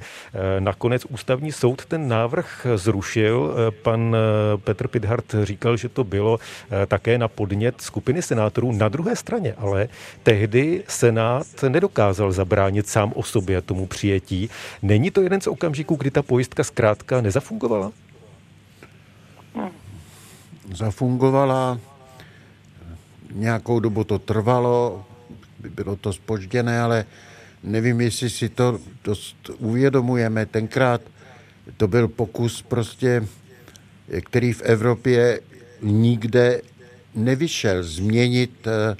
[0.58, 3.54] Nakonec ústavní soud ten návrh zrušil.
[3.82, 4.16] Pan
[4.56, 6.38] Petr Pidhart říkal, že to bylo
[6.86, 8.72] také na podnět skupiny senátorů.
[8.72, 9.88] Na druhé straně ale
[10.22, 14.50] tehdy Senát nedokázal zabránit sám o sobě tomu přijetí.
[14.82, 17.92] Není to jeden z okamžiků, kdy ta pojistka zkrátka nezafungovala?
[20.74, 21.80] Zafungovala,
[23.32, 25.04] nějakou dobu to trvalo,
[25.74, 27.04] bylo to spožděné, ale
[27.62, 30.46] nevím, jestli si to dost uvědomujeme.
[30.46, 31.00] Tenkrát
[31.76, 33.26] to byl pokus prostě,
[34.24, 35.40] který v Evropě
[35.82, 36.60] nikde
[37.14, 38.96] nevyšel, změnit eh,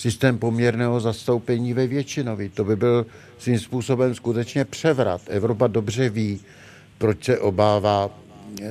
[0.00, 2.48] systém poměrného zastoupení ve většinový.
[2.48, 3.06] To by byl
[3.38, 5.22] svým způsobem skutečně převrat.
[5.28, 6.40] Evropa dobře ví,
[6.98, 8.64] proč se obává eh,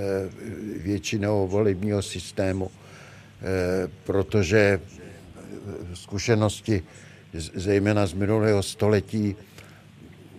[0.77, 4.79] většinou volebního systému, eh, protože
[5.93, 6.83] zkušenosti
[7.53, 9.35] zejména z minulého století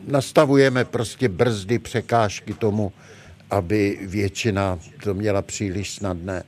[0.07, 2.93] nastavujeme prostě brzdy, překážky tomu,
[3.51, 6.43] aby většina to měla příliš snadné.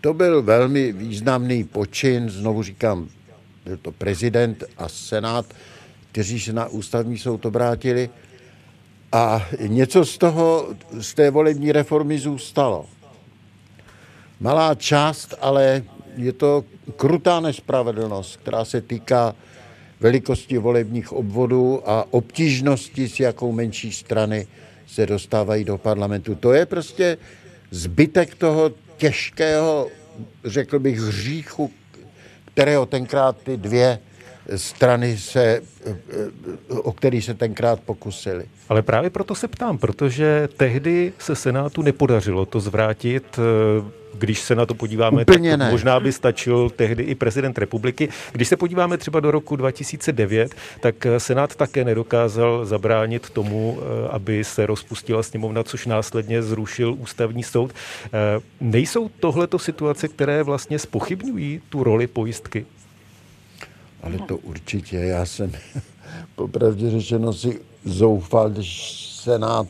[0.00, 3.08] To byl velmi významný počin, znovu říkám,
[3.64, 5.46] byl to prezident a senát,
[6.12, 8.10] kteří se na ústavní soud obrátili
[9.12, 10.68] a něco z toho,
[11.00, 12.86] z té volební reformy zůstalo.
[14.40, 15.82] Malá část, ale
[16.16, 16.64] je to
[16.96, 19.34] krutá nespravedlnost, která se týká
[20.00, 24.46] velikosti volebních obvodů a obtížnosti, s jakou menší strany
[24.86, 26.34] se dostávají do parlamentu.
[26.34, 27.18] To je prostě
[27.70, 29.88] zbytek toho těžkého,
[30.44, 31.70] řekl bych, hříchu,
[32.44, 33.98] kterého tenkrát ty dvě
[34.56, 35.60] strany, se,
[36.68, 38.44] o který se tenkrát pokusili.
[38.68, 43.38] Ale právě proto se ptám, protože tehdy se Senátu nepodařilo to zvrátit
[44.18, 45.70] když se na to podíváme, Úplně tak ne.
[45.70, 48.08] možná by stačil tehdy i prezident republiky.
[48.32, 54.44] Když se podíváme třeba do roku 2009, tak Senát také nedokázal zabránit tomu, eh, aby
[54.44, 57.70] se rozpustila sněmovna, což následně zrušil ústavní soud.
[58.06, 58.10] Eh,
[58.60, 62.66] nejsou tohleto situace, které vlastně spochybňují tu roli pojistky?
[64.02, 64.96] Ale to určitě.
[64.96, 65.52] Já jsem
[66.34, 69.68] popravdě řečeno si zoufal, když Senát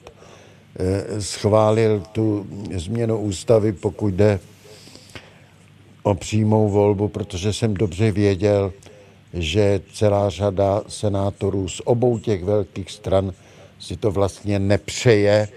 [0.81, 4.41] Eh, schválil tu změnu ústavy, pokud jde
[6.03, 8.73] o přímou volbu, protože jsem dobře věděl,
[9.35, 13.33] že celá řada senátorů z obou těch velkých stran
[13.79, 15.49] si to vlastně nepřeje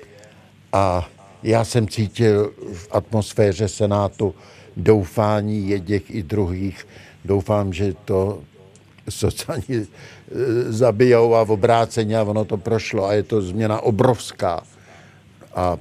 [0.73, 1.09] a
[1.43, 4.35] já jsem cítil v atmosféře Senátu
[4.77, 6.87] doufání jedněch i druhých.
[7.25, 8.41] Doufám, že to
[9.11, 9.85] sociální eh,
[10.71, 14.63] zabijou a v obráceně a ono to prošlo a je to změna obrovská
[15.55, 15.77] a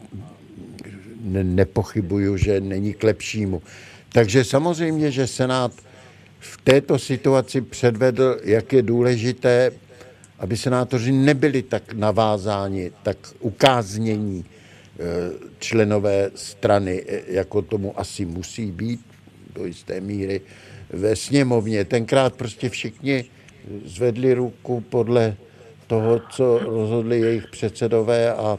[1.21, 3.63] ne, nepochybuju, že není k lepšímu.
[4.13, 5.73] Takže samozřejmě, že Senát
[6.39, 9.73] v této situaci předvedl, jak je důležité,
[10.39, 15.05] aby senátoři nebyli tak navázáni, tak ukáznění e,
[15.59, 19.01] členové strany, e, jako tomu asi musí být
[19.55, 20.41] do jisté míry
[20.93, 21.85] ve sněmovně.
[21.85, 23.25] Tenkrát prostě všichni
[23.85, 25.37] zvedli ruku podle
[25.87, 28.59] toho, co rozhodli jejich předsedové a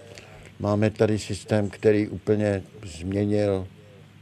[0.61, 3.67] Máme tady systém, který úplně změnil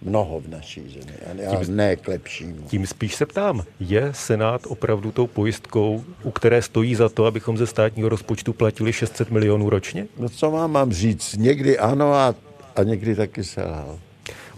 [0.02, 1.46] mnoho v naší zemi.
[1.48, 2.62] A tím, ne k lepšímu.
[2.68, 7.58] Tím spíš se ptám, je Senát opravdu tou pojistkou, u které stojí za to, abychom
[7.58, 10.08] ze státního rozpočtu platili 600 milionů ročně?
[10.20, 11.36] No co vám mám říct?
[11.36, 12.36] Někdy ano a,
[12.76, 14.00] a někdy taky selhal.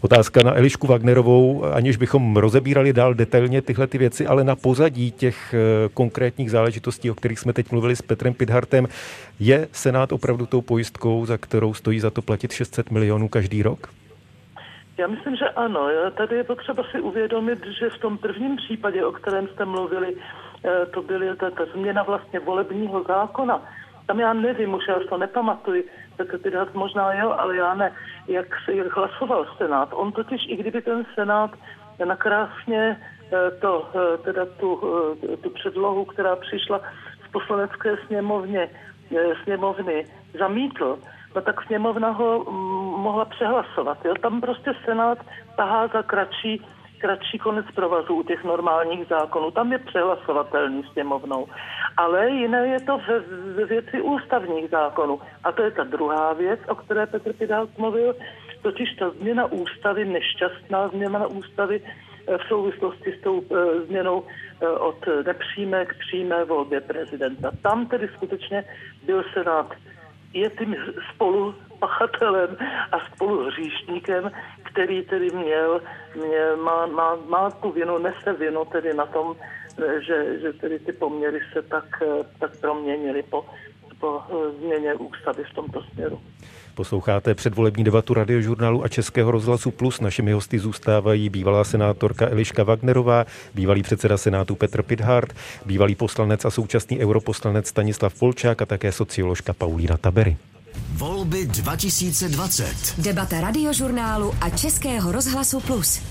[0.04, 5.12] Otázka na Elišku Wagnerovou, aniž bychom rozebírali dál detailně tyhle ty věci, ale na pozadí
[5.12, 8.88] těch eh, konkrétních záležitostí, o kterých jsme teď mluvili s Petrem Pidhartem,
[9.40, 13.88] je Senát opravdu tou pojistkou, za kterou stojí za to platit 600 milionů každý rok?
[14.98, 15.88] Já myslím, že ano.
[16.18, 20.16] Tady je potřeba si uvědomit, že v tom prvním případě, o kterém jste mluvili,
[20.66, 23.62] eh, to byly ta, ta změna vlastně volebního zákona.
[24.06, 25.88] Tam já nevím, už já to nepamatuji,
[26.18, 27.92] tak Pidat možná jo, ale já ne,
[28.32, 29.90] jak, jak hlasoval Senát.
[29.94, 31.52] On totiž, i kdyby ten Senát
[32.06, 34.82] nakrásně eh, to, eh, teda tu,
[35.34, 36.82] eh, tu předlohu, která přišla
[37.28, 38.70] v poslanecké sněmovně,
[39.44, 40.06] sněmovny,
[40.40, 41.00] zamítl,
[41.36, 44.06] no tak sněmovna ho mm, mohla přehlasovat.
[44.06, 44.14] Jo?
[44.22, 45.18] Tam prostě Senát
[45.56, 46.66] tahá za kratší
[47.02, 49.52] kratší konec provazu u těch normálních zákonů.
[49.52, 51.48] Tam je přehlasovatelný sněmovnou.
[51.98, 53.20] Ale jiné je to ve,
[53.54, 55.20] ve věci ústavních zákonů.
[55.44, 58.16] A to je ta druhá věc, o které Petr Pidál mluvil,
[58.62, 64.24] totiž ta změna ústavy, nešťastná změna ústavy eh, v souvislosti s tou e, změnou
[64.62, 67.52] e, od nepřímé k přímé volbě prezidenta.
[67.62, 68.64] Tam tedy skutečně
[69.06, 69.74] byl Senát
[70.34, 70.76] je tím
[71.14, 72.58] spolu pachatelem
[72.92, 74.32] a spolu hříšníkem,
[74.64, 75.82] který tedy měl,
[76.16, 79.36] měl má, má, má tu vinu, nese vinu tedy na tom,
[80.08, 82.04] že, že tedy ty poměry se tak,
[82.40, 83.46] tak proměnily po,
[84.00, 84.22] po
[84.60, 86.22] změně ústavy v tomto směru.
[86.76, 90.02] Posloucháte předvolební debatu radiožurnálu a Českého rozhlasu Plus.
[90.02, 95.34] Našimi hosty zůstávají bývalá senátorka Eliška Wagnerová, bývalý předseda Senátu Petr Pithart,
[95.66, 100.38] bývalý poslanec a současný europoslanec Stanislav Polčák a také socioložka Paulína Tabery.
[100.94, 102.66] Volby 2020.
[102.98, 106.02] Debata radiožurnálu a Českého rozhlasu Plus.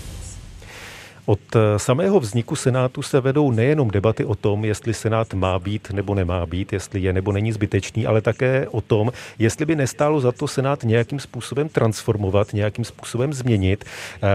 [1.27, 1.40] Od
[1.77, 6.46] samého vzniku Senátu se vedou nejenom debaty o tom, jestli Senát má být nebo nemá
[6.46, 10.49] být, jestli je nebo není zbytečný, ale také o tom, jestli by nestálo za to
[10.49, 13.85] Senát nějakým způsobem transformovat, nějakým způsobem změnit.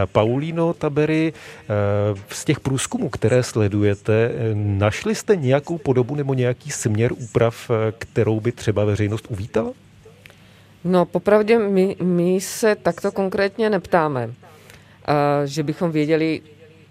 [0.06, 1.34] Paulíno Tabery,
[2.30, 8.52] z těch průzkumů, které sledujete, našli jste nějakou podobu nebo nějaký směr úprav, kterou by
[8.52, 9.72] třeba veřejnost uvítala?
[10.86, 14.34] No, popravdě my, my se takto konkrétně neptáme, uh,
[15.46, 16.42] že bychom věděli,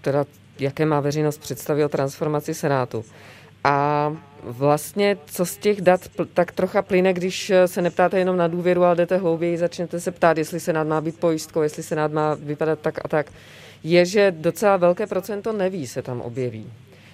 [0.01, 0.25] teda,
[0.59, 3.05] jaké má veřejnost představy o transformaci Senátu.
[3.65, 6.01] A vlastně, co z těch dat
[6.35, 10.39] tak trocha plyne, když se neptáte jenom na důvěru, ale jdete hlouběji, začnete se ptát,
[10.39, 13.33] jestli Senát má být pojistkou, jestli Senát má vypadat tak a tak,
[13.83, 16.73] je, že docela velké procento neví, se tam objeví.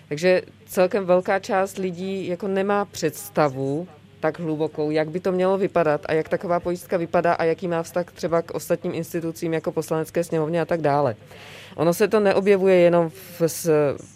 [0.09, 3.89] Takže celkem velká část lidí jako nemá představu,
[4.21, 7.83] tak hlubokou, jak by to mělo vypadat a jak taková pojistka vypadá a jaký má
[7.83, 11.17] vztah třeba k ostatním institucím jako poslanecké sněmovně a tak dále.
[11.77, 13.43] Ono se to neobjevuje jenom v,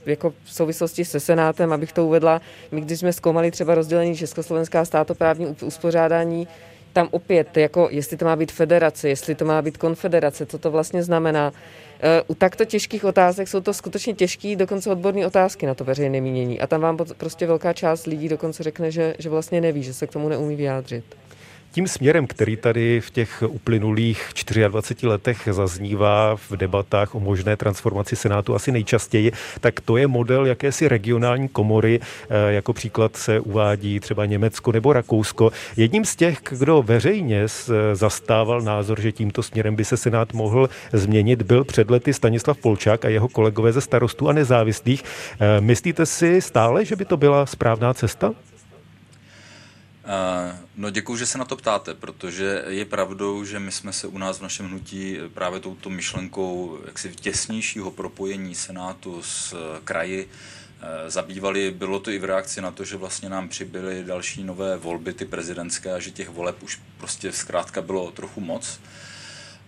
[0.06, 2.40] jako v souvislosti se Senátem, abych to uvedla.
[2.72, 6.48] My, když jsme zkoumali třeba rozdělení Československá státoprávní uspořádání,
[6.92, 10.70] tam opět, jako jestli to má být federace, jestli to má být konfederace, co to
[10.70, 11.52] vlastně znamená.
[12.00, 16.20] Eh, u takto těžkých otázek jsou to skutečně těžké, dokonce odborné otázky na to veřejné
[16.20, 16.60] mínění.
[16.60, 20.06] A tam vám prostě velká část lidí dokonce řekne, že, že vlastně neví, že se
[20.06, 21.04] k tomu neumí vyjádřit
[21.74, 24.30] tím směrem, který tady v těch uplynulých
[24.68, 30.46] 24 letech zaznívá v debatách o možné transformaci Senátu asi nejčastěji, tak to je model
[30.46, 35.50] jakési regionální komory, eh, jako příklad se uvádí třeba Německo nebo Rakousko.
[35.76, 37.46] Jedním z těch, kdo veřejně
[37.92, 43.04] zastával názor, že tímto směrem by se Senát mohl změnit, byl před lety Stanislav Polčák
[43.04, 45.02] a jeho kolegové ze starostů a nezávislých.
[45.40, 48.53] Eh, myslíte si stále, že by to byla správná cesta?
[50.04, 54.06] Uh, no děkuji, že se na to ptáte, protože je pravdou, že my jsme se
[54.06, 60.28] u nás v našem hnutí právě touto myšlenkou jaksi těsnějšího propojení Senátu s eh, kraji
[61.06, 61.70] zabývali.
[61.70, 65.24] Bylo to i v reakci na to, že vlastně nám přibyly další nové volby, ty
[65.24, 68.80] prezidentské, a že těch voleb už prostě zkrátka bylo trochu moc.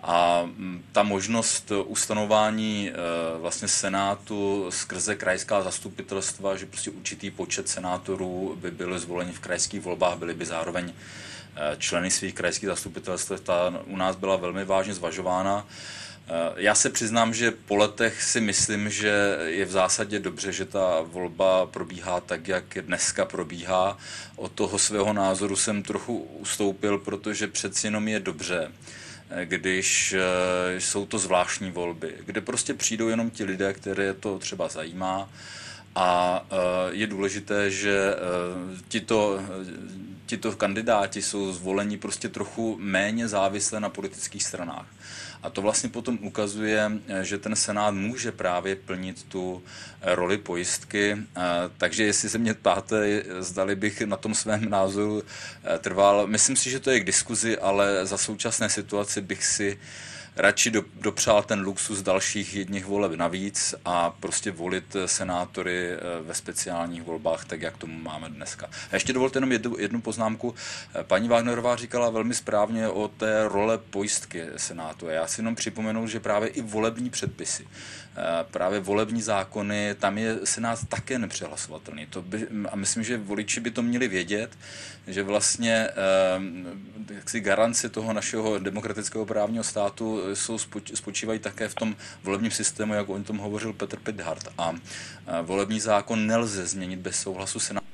[0.08, 2.94] A mm, ta možnost ustanování e,
[3.38, 9.80] vlastně senátu skrze krajská zastupitelstva, že prostě určitý počet senátorů by byli zvoleni v krajských
[9.80, 14.94] volbách, byli by zároveň e, členy svých krajských zastupitelstv, ta u nás byla velmi vážně
[14.94, 15.66] zvažována.
[16.28, 20.64] E, já se přiznám, že po letech si myslím, že je v zásadě dobře, že
[20.64, 23.98] ta volba probíhá tak, jak dneska probíhá.
[24.36, 28.72] Od toho svého názoru jsem trochu ustoupil, protože přeci jenom je dobře,
[29.44, 34.68] když eh, jsou to zvláštní volby, kde prostě přijdou jenom ti lidé, které to třeba
[34.68, 35.28] zajímá.
[35.94, 36.56] A eh,
[36.90, 38.18] je důležité, že eh,
[38.88, 39.40] tito,
[40.26, 44.86] tito kandidáti jsou zvoleni prostě trochu méně závisle na politických stranách.
[45.42, 46.90] A to vlastně potom ukazuje,
[47.22, 49.62] že ten Senát může právě plnit tu
[50.02, 51.16] roli pojistky.
[51.78, 56.70] Takže jestli se mě ptáte, zdali bych na tom svém názoru eh, trval, myslím si,
[56.70, 59.78] že to je k diskuzi, ale za současné situaci bych si
[60.36, 66.34] radši do, dopřál ten luxus dalších jedních voleb navíc a prostě volit senátory eh, ve
[66.34, 68.66] speciálních volbách, tak jak tomu máme dneska.
[68.66, 70.54] A ještě dovolte jenom jednu, jednu poznámku.
[70.94, 75.06] Eh, paní Wagnerová říkala velmi správně o té role pojistky senátu.
[75.06, 78.05] Já si jenom připomenu, že právě i volební předpisy Eh,
[78.50, 82.06] právě volební zákony, tam je Senát také nepřehlasovatelný.
[82.06, 84.50] To by, a myslím, že voliči by to měli vědět,
[85.06, 85.88] že vlastně
[87.10, 90.58] eh, jaksi garance toho našeho demokratického právního státu jsou,
[90.94, 94.48] spočívají také v tom volebním systému, jak o tom hovořil Petr Pithart.
[94.58, 97.85] A eh, volební zákon nelze změnit bez souhlasu Senátu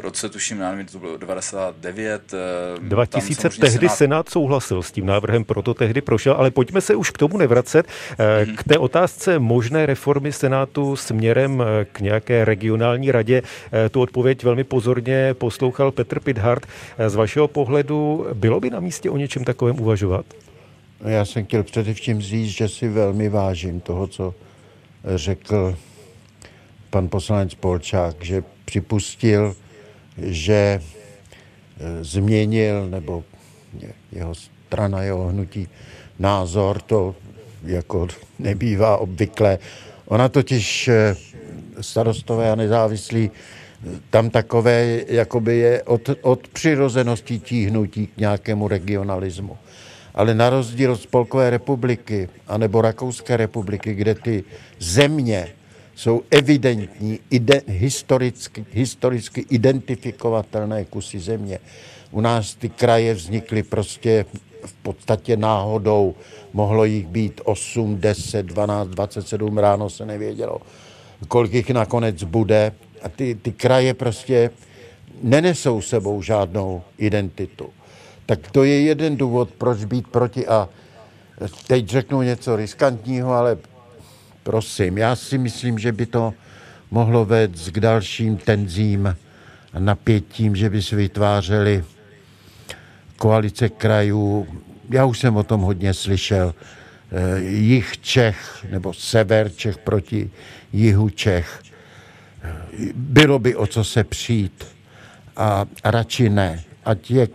[0.00, 2.34] roce, tuším, nevím, to bylo 99.
[2.80, 3.96] 2000 eh, tehdy senát...
[3.96, 7.86] senát souhlasil s tím návrhem, proto tehdy prošel, ale pojďme se už k tomu nevracet.
[7.86, 8.56] Mm-hmm.
[8.56, 13.42] K té otázce možné reformy Senátu směrem eh, k nějaké regionální radě,
[13.90, 16.66] tu odpověď velmi pozorně poslouchal Petr Pithart.
[17.08, 20.26] Z vašeho pohledu bylo by na místě o něčem takovém uvažovat?
[21.04, 24.34] Já jsem chtěl především říct, že si velmi vážím toho, co
[25.04, 25.76] řekl
[26.90, 29.56] pan poslanec Polčák, že připustil,
[30.22, 33.24] že eh, změnil, nebo
[34.12, 35.68] jeho strana, jeho hnutí
[36.18, 37.14] názor, to
[37.64, 39.58] jako nebývá obvyklé.
[40.06, 41.16] Ona totiž eh,
[41.80, 43.30] starostové a nezávislí
[44.10, 49.58] tam takové, jakoby je od, od přirozenosti tíhnutí k nějakému regionalismu.
[50.14, 54.44] Ale na rozdíl od Spolkové republiky anebo Rakouské republiky, kde ty
[54.78, 55.48] země
[56.00, 61.58] jsou evidentní, ide, historicky, historicky identifikovatelné kusy země.
[62.10, 64.24] U nás ty kraje vznikly prostě
[64.64, 66.14] v podstatě náhodou.
[66.52, 70.60] Mohlo jich být 8, 10, 12, 27 ráno se nevědělo,
[71.28, 72.72] kolik jich nakonec bude.
[73.02, 74.50] A ty, ty kraje prostě
[75.22, 77.68] nenesou sebou žádnou identitu.
[78.26, 80.46] Tak to je jeden důvod, proč být proti.
[80.46, 80.68] A
[81.66, 83.58] teď řeknu něco riskantního, ale
[84.42, 86.34] prosím, já si myslím, že by to
[86.90, 89.16] mohlo vést k dalším tenzím
[89.72, 91.84] a napětím, že by se vytvářely
[93.16, 94.46] koalice krajů.
[94.90, 96.54] Já už jsem o tom hodně slyšel.
[97.12, 100.30] Eh, jich Čech nebo sever Čech proti
[100.72, 101.62] jihu Čech.
[102.42, 102.52] Eh,
[102.94, 104.66] bylo by o co se přijít
[105.36, 106.64] a, a radši ne.
[106.84, 107.28] Ať je,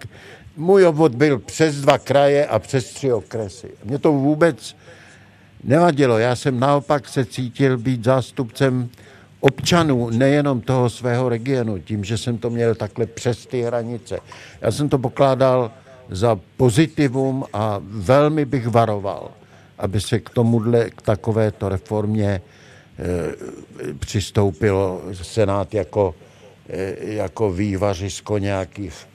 [0.57, 3.69] můj obvod byl přes dva kraje a přes tři okresy.
[3.83, 4.75] Mě to vůbec
[5.65, 6.17] nevadilo.
[6.17, 8.89] Já jsem naopak se cítil být zástupcem
[9.39, 14.19] občanů, nejenom toho svého regionu, tím, že jsem to měl takhle přes ty hranice.
[14.61, 15.71] Já jsem to pokládal
[16.09, 19.31] za pozitivum a velmi bych varoval,
[19.77, 22.41] aby se k tomuhle, k takovéto reformě e,
[23.99, 26.15] přistoupilo Senát jako,
[26.69, 29.07] e, jako vývařisko nějakých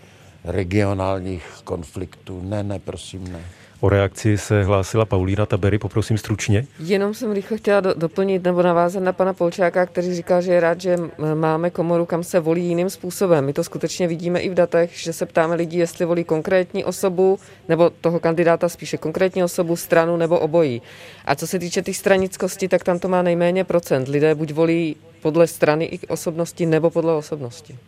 [0.45, 2.43] regionálních konfliktů.
[2.45, 3.41] Ne, ne, prosím, ne.
[3.83, 6.67] O reakci se hlásila Paulína Tabery, poprosím stručně.
[6.79, 10.61] Jenom jsem rychle chtěla do, doplnit nebo navázat na pana Polčáka, který říkal, že je
[10.61, 10.97] rád, že
[11.35, 13.45] máme komoru, kam se volí jiným způsobem.
[13.47, 17.39] My to skutečně vidíme i v datech, že se ptáme lidí, jestli volí konkrétní osobu,
[17.69, 20.83] nebo toho kandidáta spíše konkrétní osobu, stranu nebo obojí.
[21.25, 24.09] A co se týče těch stranickosti, tak tam to má nejméně procent.
[24.09, 27.79] Lidé buď volí podle strany i osobnosti, nebo podle osobnosti.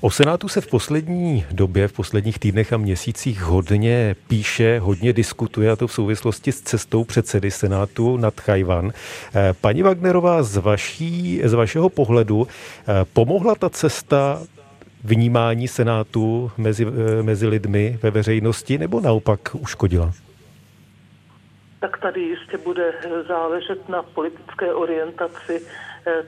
[0.00, 5.70] O Senátu se v poslední době, v posledních týdnech a měsících hodně píše, hodně diskutuje,
[5.70, 8.92] a to v souvislosti s cestou předsedy Senátu nad Chajvan.
[9.34, 14.42] Eh, paní Wagnerová, z, vaší, z vašeho pohledu eh, pomohla ta cesta
[15.04, 20.12] vnímání Senátu mezi, eh, mezi lidmi ve veřejnosti, nebo naopak uškodila?
[21.80, 22.92] Tak tady jistě bude
[23.28, 25.62] záležet na politické orientaci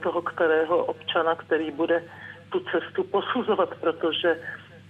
[0.03, 2.03] toho kterého občana, který bude
[2.51, 4.39] tu cestu posuzovat, protože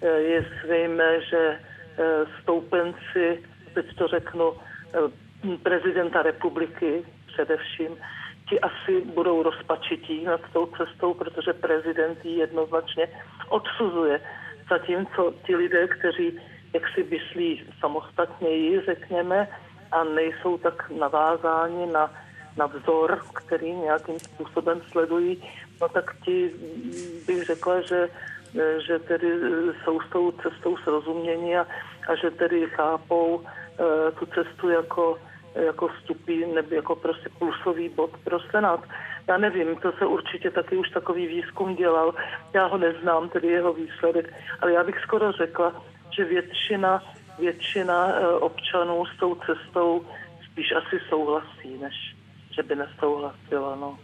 [0.02, 1.60] eh, je zřejmé, že
[1.98, 3.44] eh, stoupenci,
[3.74, 7.98] teď to řeknu, eh, prezidenta republiky především,
[8.50, 13.08] ti asi budou rozpačití nad tou cestou, protože prezident ji jednoznačně
[13.50, 14.22] odsuzuje.
[14.70, 16.40] Zatímco ti lidé, kteří
[16.74, 19.48] jak si myslí samostatněji, řekněme,
[19.92, 22.14] a nejsou tak navázáni na,
[22.58, 25.44] na vzor, který nějakým způsobem sledují,
[25.82, 26.52] no tak ti
[27.28, 28.10] bych řekla, že,
[28.88, 29.28] že tedy
[29.84, 31.68] jsou s tou cestou srozumění a,
[32.08, 33.46] a že tedy chápou uh,
[34.20, 35.18] tu cestu jako,
[35.56, 38.84] jako vstupí nebo jako prostě plusový bod pro Senát.
[39.28, 42.14] Já nevím, to se určitě taky už takový výzkum dělal,
[42.54, 47.04] já ho neznám, tedy jeho výsledek, ale já bych skoro řekla, že většina,
[47.40, 50.06] většina uh, občanů s tou cestou
[50.52, 52.21] spíš asi souhlasí, než
[52.52, 53.76] že by nesouhlasila.
[53.76, 53.98] No.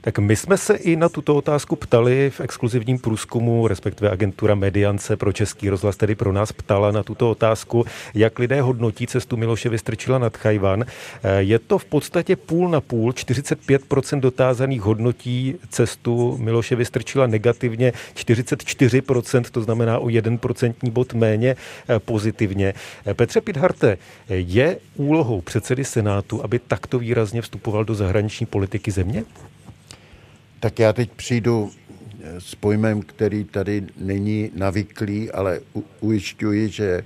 [0.00, 5.16] Tak my jsme se i na tuto otázku ptali v exkluzivním průzkumu, respektive agentura Mediance
[5.16, 7.84] pro Český rozhlas tedy pro nás ptala na tuto otázku,
[8.14, 10.84] jak lidé hodnotí cestu Miloše Vystrčila nad Chajvan.
[11.22, 17.92] Eh, je to v podstatě půl na půl, 45% dotázaných hodnotí cestu Miloše Vystrčila negativně,
[18.14, 21.56] 44%, to znamená o 1% bod méně
[21.88, 22.74] eh, pozitivně.
[23.06, 29.24] Eh, Petře Pidharte, je úlohou předsedy Senátu, aby takto výrazně vstupoval do zahraniční politiky země?
[30.60, 31.70] Tak já teď přijdu
[32.22, 35.60] eh, s pojmem, který tady není navyklý, ale
[36.00, 37.04] ujišťuji, že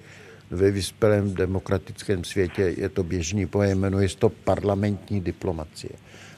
[0.50, 5.92] ve vyspělém demokratickém světě je to běžný pojem, jmenuje se to parlamentní diplomacie.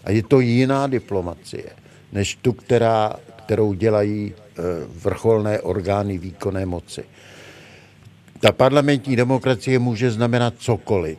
[0.05, 1.65] A je to jiná diplomacie,
[2.13, 3.13] než tu, která,
[3.45, 7.05] kterou dělají eh, vrcholné orgány výkonné moci.
[8.41, 11.19] Ta parlamentní demokracie může znamenat cokoliv,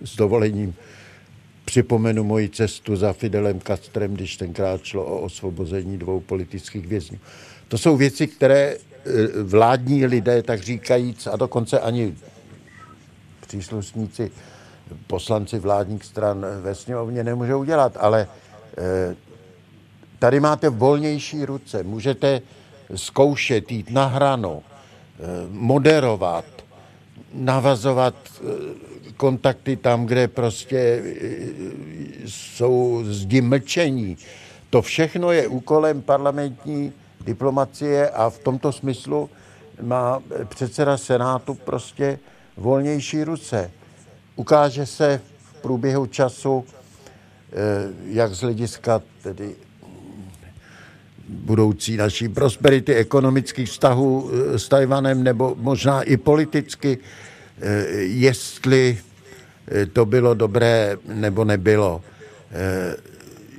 [0.00, 0.74] s dovolením
[1.68, 7.18] Připomenu moji cestu za Fidelem Castrem, když tenkrát šlo o osvobození dvou politických vězňů.
[7.68, 8.78] To jsou věci, které e,
[9.42, 12.14] vládní lidé, tak říkajíc, a dokonce ani
[13.46, 14.30] příslušníci,
[15.06, 18.28] poslanci vládních stran ve sněmovně nemůžou udělat, ale
[18.78, 19.16] e,
[20.18, 22.40] tady máte volnější ruce, můžete
[22.94, 26.44] zkoušet, jít na hranu, e, moderovat,
[27.32, 28.14] navazovat
[29.18, 31.02] kontakty tam, kde prostě e,
[32.26, 34.16] jsou zdi mlčení.
[34.70, 39.30] To všechno je úkolem parlamentní diplomacie a v tomto smyslu
[39.82, 42.18] má předseda Senátu prostě
[42.56, 43.70] volnější ruce.
[44.36, 47.54] Ukáže se v průběhu času, e,
[48.06, 49.54] jak z hlediska tedy
[51.28, 56.98] budoucí naší prosperity ekonomických vztahů e, s Tajvanem nebo možná i politicky,
[57.98, 58.98] jestli
[59.92, 62.02] to bylo dobré nebo nebylo.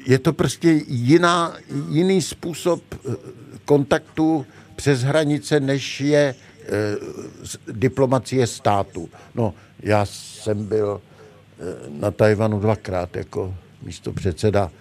[0.06, 1.58] Je to prostě jiná,
[1.90, 2.84] jiný způsob
[3.66, 4.46] kontaktu
[4.76, 6.36] přes hranice, než je
[7.72, 9.10] diplomacie státu.
[9.36, 9.54] No,
[9.84, 11.02] já jsem byl
[12.00, 14.72] na Tajvanu dvakrát jako místo předseda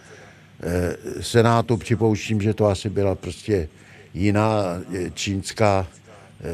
[1.20, 1.76] Senátu.
[1.76, 3.68] Připouštím, že to asi byla prostě
[4.14, 4.80] jiná
[5.14, 5.86] čínská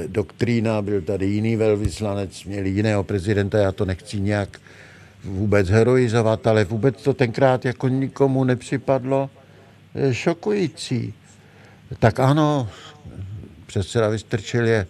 [0.07, 4.61] doktrína, byl tady jiný velvyslanec, měli jiného prezidenta, já to nechci nějak
[5.25, 9.31] vůbec heroizovat, ale vůbec to tenkrát jako nikomu nepřipadlo
[10.13, 11.15] šokující.
[11.99, 12.69] Tak ano,
[13.67, 14.87] předseda Vystrčil je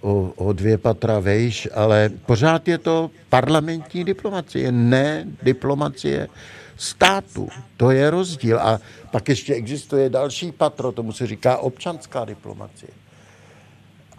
[0.00, 6.28] o, o dvě patra vejš, ale pořád je to parlamentní diplomacie, ne diplomacie
[6.76, 7.48] státu.
[7.76, 8.58] To je rozdíl.
[8.58, 12.90] A pak ještě existuje další patro, tomu se říká občanská diplomacie.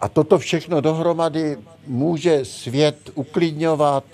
[0.00, 4.04] A toto všechno dohromady může svět uklidňovat,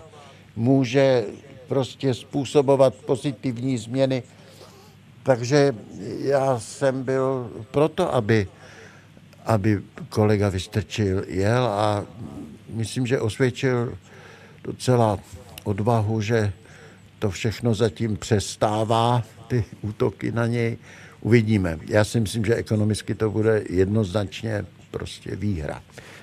[0.56, 1.24] může
[1.68, 4.22] prostě způsobovat pozitivní změny.
[5.22, 5.74] Takže
[6.18, 8.48] já jsem byl proto, aby
[9.46, 12.06] aby kolega Vystrčil jel a
[12.70, 13.98] myslím, že osvědčil
[14.64, 15.18] docela
[15.64, 16.52] odvahu, že
[17.18, 20.76] to všechno zatím přestává, ty útoky na něj.
[21.20, 21.78] Uvidíme.
[21.86, 25.82] Já si myslím, že ekonomicky to bude jednoznačně prostě výhra.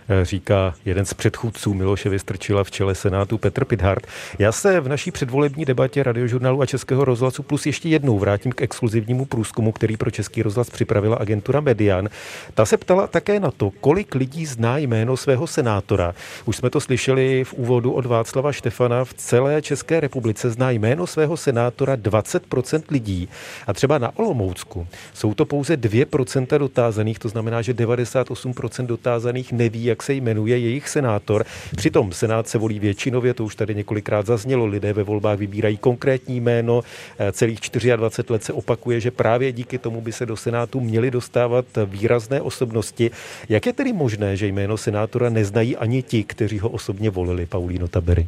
[0.09, 4.07] Eh, říká jeden z předchůdců Miloše Vystrčila v čele Senátu Petr Pithart.
[4.39, 8.61] Já se v naší předvolební debatě radiožurnálu a Českého rozhlasu plus ještě jednou vrátím k
[8.61, 12.09] exkluzivnímu průzkumu, který pro Český rozhlas připravila agentura Median.
[12.53, 16.15] Ta se ptala také na to, kolik lidí zná jméno svého senátora.
[16.45, 19.05] Už jsme to slyšeli v úvodu od Václava Štefana.
[19.05, 23.29] V celé České republice zná jméno svého senátora 20% lidí.
[23.67, 29.92] A třeba na Olomoucku jsou to pouze 2% dotázaných, to znamená, že 98% dotázaných neví,
[29.93, 31.45] jak se jmenuje jejich senátor.
[31.75, 36.41] Přitom senát se volí většinově, to už tady několikrát zaznělo, lidé ve volbách vybírají konkrétní
[36.41, 37.59] jméno, eh, celých
[37.95, 42.41] 24 let se opakuje, že právě díky tomu by se do senátu měly dostávat výrazné
[42.41, 43.11] osobnosti.
[43.49, 47.87] Jak je tedy možné, že jméno senátora neznají ani ti, kteří ho osobně volili, Paulíno
[47.87, 48.27] Tabery?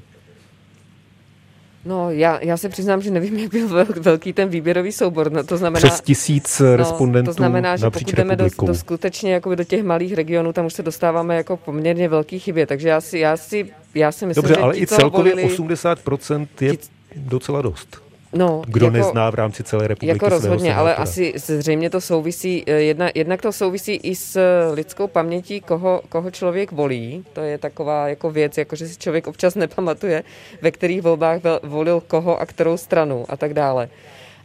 [1.85, 5.31] No, já, já se přiznám, že nevím, jak byl velký ten výběrový soubor.
[5.31, 9.41] No, to znamená, Přes tisíc no, respondentů To znamená, že pokud jdeme do, do, skutečně
[9.55, 12.67] do těch malých regionů, tam už se dostáváme jako poměrně velký chybě.
[12.67, 16.47] Takže já si, já si, já si myslím, Dobře, že ale i celkově volili, 80%
[16.61, 16.77] je
[17.15, 18.04] docela dost.
[18.35, 22.63] No, Kdo jako, nezná v rámci celé republiky Jako rozhodně, ale asi zřejmě to souvisí,
[22.67, 24.39] eh, jedna, jednak to souvisí i s
[24.73, 27.25] lidskou pamětí, koho, koho člověk volí.
[27.33, 30.23] To je taková jako věc, jako že si člověk občas nepamatuje,
[30.61, 33.89] ve kterých volbách volil koho a kterou stranu a tak dále.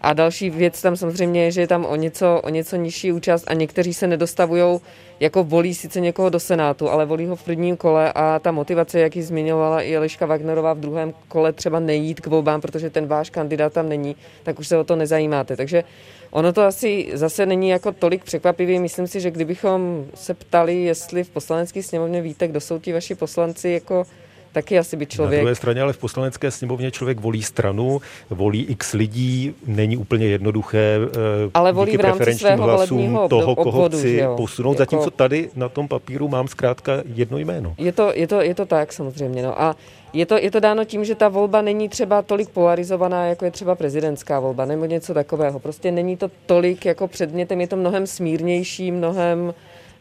[0.01, 3.45] A další věc tam samozřejmě je, že je tam o něco, o něco nižší účast
[3.47, 4.81] a někteří se nedostavují,
[5.21, 9.01] jako volí sice někoho do Senátu, ale volí ho v prvním kole a ta motivace,
[9.01, 13.07] jak ji zmiňovala i Eliška Wagnerová v druhém kole, třeba nejít k volbám, protože ten
[13.07, 15.57] váš kandidát tam není, tak už se o to nezajímáte.
[15.57, 15.85] Takže
[16.31, 18.79] ono to asi zase není jako tolik překvapivý.
[18.79, 23.15] Myslím si, že kdybychom se ptali, jestli v poslanecké sněmovně víte, kdo jsou ti vaši
[23.15, 24.05] poslanci, jako
[24.53, 25.39] taky asi by člověk...
[25.39, 30.27] Na druhé straně, ale v poslanecké sněmovně člověk volí stranu, volí x lidí, není úplně
[30.27, 34.79] jednoduché eh, ale volí v rámci svého hlasům toho, koho obvodu, chci posunout, jako...
[34.79, 37.75] zatímco tady na tom papíru mám zkrátka jedno jméno.
[37.79, 39.77] Je to, je to, je to tak samozřejmě, no a
[40.13, 43.51] je to, je to dáno tím, že ta volba není třeba tolik polarizovaná, jako je
[43.51, 45.59] třeba prezidentská volba, nebo něco takového.
[45.59, 49.55] Prostě není to tolik jako předmětem, je to mnohem smírnější, mnohem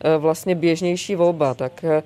[0.04, 1.54] eh, vlastně běžnější volba.
[1.54, 2.04] Tak eh,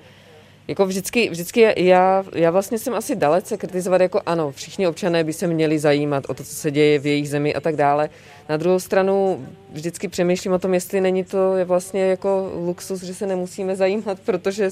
[0.68, 5.32] jako vždycky, vždycky já, já vlastně jsem asi dalece kritizovat, jako ano, všichni občané by
[5.32, 8.10] se měli zajímat o to, co se děje v jejich zemi a tak dále.
[8.48, 13.14] Na druhou stranu vždycky přemýšlím o tom, jestli není to je vlastně jako luxus, že
[13.14, 14.70] se nemusíme zajímat, protože,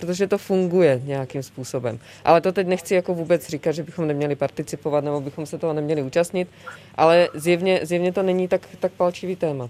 [0.00, 1.98] protože to funguje nějakým způsobem.
[2.24, 5.72] Ale to teď nechci jako vůbec říkat, že bychom neměli participovat nebo bychom se toho
[5.72, 6.48] neměli účastnit,
[6.94, 9.68] ale zjevně, zjevně to není tak, tak palčivý téma.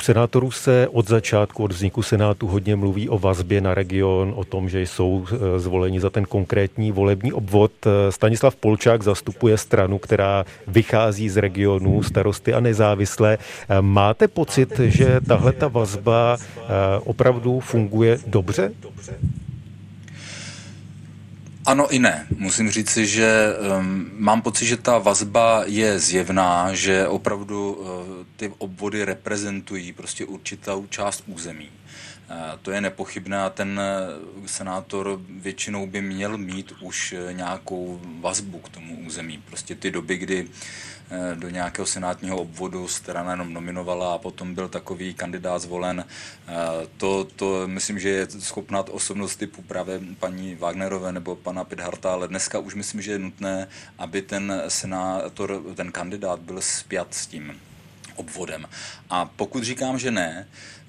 [0.00, 4.44] U senátorů se od začátku, od vzniku senátu hodně mluví o vazbě na region, o
[4.44, 7.72] tom, že jsou eh, zvoleni za ten konkrétní volební obvod.
[7.86, 13.38] Eh, Stanislav Polčák zastupuje stranu, která vychází z regionu starosty a nezávislé.
[13.38, 16.36] Eh, máte pocit, že tahle ta vazba
[17.04, 18.72] opravdu funguje dobře?
[21.66, 22.26] Ano i ne.
[22.36, 27.86] Musím říci, že um, mám pocit, že ta vazba je zjevná, že opravdu uh,
[28.36, 31.68] ty obvody reprezentují prostě určitou část území.
[32.62, 33.80] To je nepochybné a ten
[34.46, 39.42] senátor většinou by měl mít už nějakou vazbu k tomu území.
[39.46, 40.99] Prostě ty doby, kdy Eh,
[41.34, 46.04] do nějakého senátního obvodu strana jenom nominovala a potom byl takový kandidát zvolen.
[46.48, 46.52] Eh,
[46.96, 52.28] to, to myslím, že je schopná osobnost typu právě paní Wagnerové nebo pana Pidharta, ale
[52.28, 57.60] dneska už myslím, že je nutné, aby ten senátor, ten kandidát byl spjat s tím
[58.16, 58.66] obvodem.
[59.10, 60.79] A pokud říkám, že ne, Eh,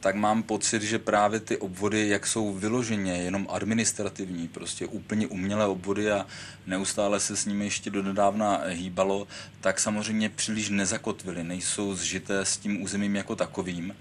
[0.00, 5.66] tak mám pocit, že právě ty obvody, jak jsou vyloženě jenom administrativní, prostě úplně umělé
[5.66, 6.26] obvody a
[6.66, 9.26] neustále se s nimi ještě do nedávna hýbalo,
[9.60, 13.94] tak samozřejmě příliš nezakotvily, nejsou zžité s tím územím jako takovým.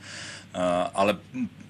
[0.54, 0.60] Eh,
[0.93, 1.18] ale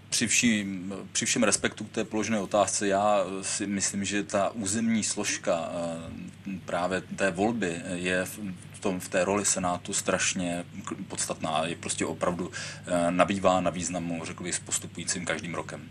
[0.09, 5.03] při, vším, při všem respektu k té položené otázce, já si myslím, že ta územní
[5.03, 8.25] složka eh, právě té volby je
[8.73, 10.65] v, tom, v té roli Senátu strašně
[11.07, 11.65] podstatná.
[11.65, 12.51] Je prostě opravdu
[12.87, 15.89] eh, nabývá na významu, řekl bych, s postupujícím každým rokem.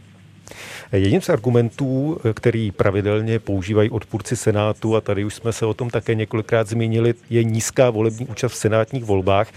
[0.92, 5.90] Jedním z argumentů, který pravidelně používají odpůrci Senátu, a tady už jsme se o tom
[5.90, 9.48] také několikrát zmínili, je nízká volební účast v senátních volbách.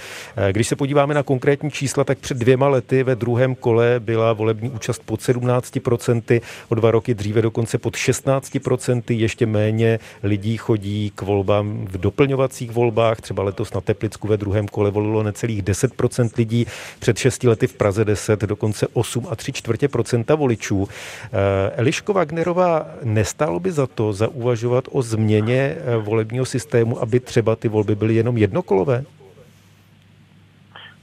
[0.51, 4.69] Když se podíváme na konkrétní čísla, tak před dvěma lety ve druhém kole byla volební
[4.69, 11.21] účast pod 17%, o dva roky dříve dokonce pod 16%, ještě méně lidí chodí k
[11.21, 16.67] volbám v doplňovacích volbách, třeba letos na Teplicku ve druhém kole volilo necelých 10% lidí,
[16.99, 20.87] před 6 lety v Praze 10, dokonce 8 a 3 čtvrtě procenta voličů.
[21.25, 27.55] Eh, Eliško Wagnerová, nestálo by za to zauvažovat o změně eh, volebního systému, aby třeba
[27.55, 29.03] ty volby byly jenom jednokolové?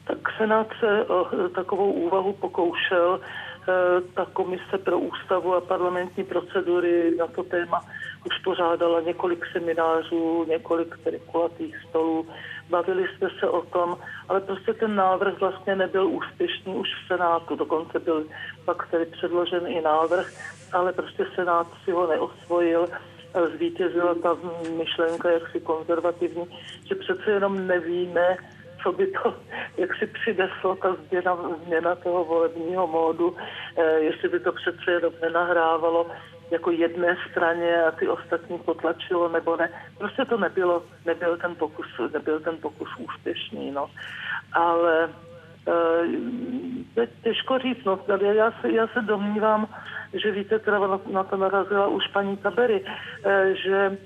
[0.05, 3.21] Tak Senát se o takovou úvahu pokoušel.
[3.69, 7.81] Eh, ta komise pro ústavu a parlamentní procedury na to téma
[8.27, 12.27] už pořádala několik seminářů, několik tedy kulatých stolů.
[12.71, 13.97] Bavili jsme se o tom,
[14.29, 17.57] ale prostě ten návrh vlastně nebyl úspěšný už v Senátu.
[17.57, 18.27] Dokonce byl
[18.64, 20.33] pak tedy předložen i návrh,
[20.73, 22.89] ale prostě Senát si ho neosvojil
[23.57, 24.37] zvítězila ta
[24.77, 26.45] myšlenka jaksi konzervativní,
[26.89, 28.37] že přece jenom nevíme,
[28.83, 29.35] co by to,
[29.77, 33.37] jak si přineslo ta změna, změna toho volebního módu,
[33.77, 36.07] eh, jestli by to přece jenom nenahrávalo
[36.51, 39.70] jako jedné straně a ty ostatní potlačilo nebo ne.
[39.99, 43.90] Prostě to nebylo, nebyl ten pokus, nebyl ten pokus úspěšný, no.
[44.53, 45.09] Ale
[46.97, 49.68] e, těžko říct, no, já se, já se domnívám,
[50.14, 50.78] že víte, teda
[51.12, 52.84] na, to narazila už paní Tabery,
[53.24, 53.99] e, že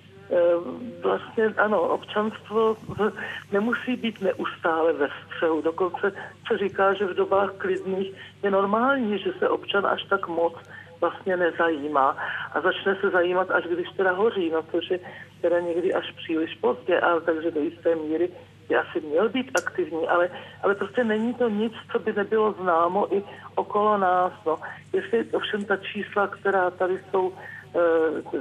[1.02, 2.76] vlastně ano, občanstvo
[3.52, 5.62] nemusí být neustále ve střehu.
[5.62, 6.12] Dokonce
[6.48, 10.54] se říká, že v dobách klidných je normální, že se občan až tak moc
[11.00, 12.16] vlastně nezajímá
[12.52, 15.00] a začne se zajímat, až když teda hoří, no což je
[15.40, 18.28] teda někdy až příliš pozdě, ale takže do jisté míry
[18.68, 20.30] by asi měl být aktivní, ale,
[20.62, 23.22] ale prostě není to nic, co by nebylo známo i
[23.54, 24.32] okolo nás.
[24.46, 24.58] No.
[24.92, 27.32] Jestli ovšem ta čísla, která tady jsou,
[27.74, 28.38] eh,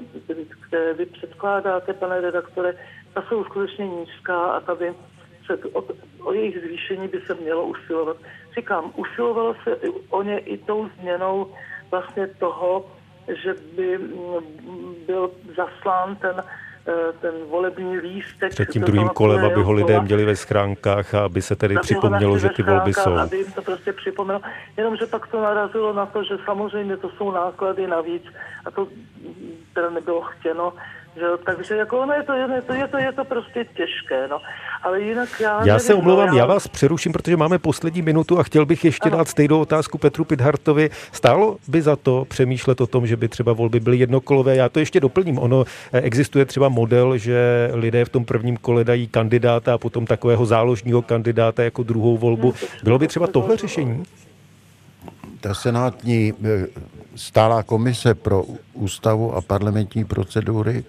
[0.67, 2.73] které vy předkládáte, pane redaktore,
[3.13, 4.93] ta jsou skutečně nízká a tady
[5.45, 5.83] se o,
[6.23, 8.17] o jejich zvýšení by se mělo usilovat.
[8.55, 9.77] Říkám, usilovalo se
[10.09, 11.53] o ně i tou změnou
[11.91, 12.85] vlastně toho,
[13.43, 16.43] že by mm, byl zaslán ten
[16.87, 18.51] eh, ten volební lístek.
[18.51, 21.81] Před tím druhým kolem, aby ho lidé měli ve schránkách a aby se tedy aby
[21.81, 23.17] připomnělo, že ty volby jsou.
[23.17, 24.41] Aby jim to prostě připomnělo.
[24.77, 28.23] Jenomže pak to narazilo na to, že samozřejmě to jsou náklady navíc
[28.65, 28.87] a to
[29.73, 30.73] teda nebylo chtěno.
[31.15, 34.27] Že, takže jako ono je to, je to, je to, je to prostě těžké.
[34.27, 34.41] No.
[34.83, 35.59] Ale jinak já...
[35.59, 36.39] Já nevím, se omlouvám, no, já...
[36.39, 39.17] já vás přeruším, protože máme poslední minutu a chtěl bych ještě ano.
[39.17, 40.89] dát stejnou otázku Petru Pidhartovi.
[41.11, 44.55] Stálo by za to přemýšlet o tom, že by třeba volby byly jednokolové?
[44.55, 45.39] Já to ještě doplním.
[45.39, 50.05] Ono eh, existuje třeba model, že lidé v tom prvním kole dají kandidáta a potom
[50.05, 52.53] takového záložního kandidáta jako druhou volbu.
[52.83, 54.03] Bylo by třeba tohle řešení?
[55.41, 56.67] Ta senátní eh,
[57.15, 58.43] stálá komise pro
[58.73, 60.83] ústavu a parlamentní procedury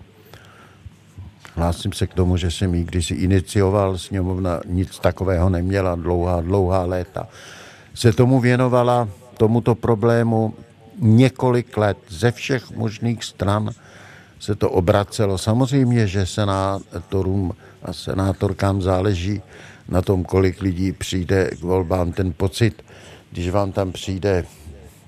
[1.60, 6.84] Hlásím se k tomu, že jsem ji kdysi inicioval, sněmovna nic takového neměla dlouhá, dlouhá
[6.84, 7.28] léta.
[7.94, 10.54] Se tomu věnovala, tomuto problému
[10.98, 13.70] několik let ze všech možných stran
[14.38, 15.38] se to obracelo.
[15.38, 17.52] Samozřejmě, že senátorům
[17.82, 19.42] a senátorkám záleží
[19.88, 22.12] na tom, kolik lidí přijde k volbám.
[22.12, 22.84] Ten pocit,
[23.32, 24.44] když vám tam přijde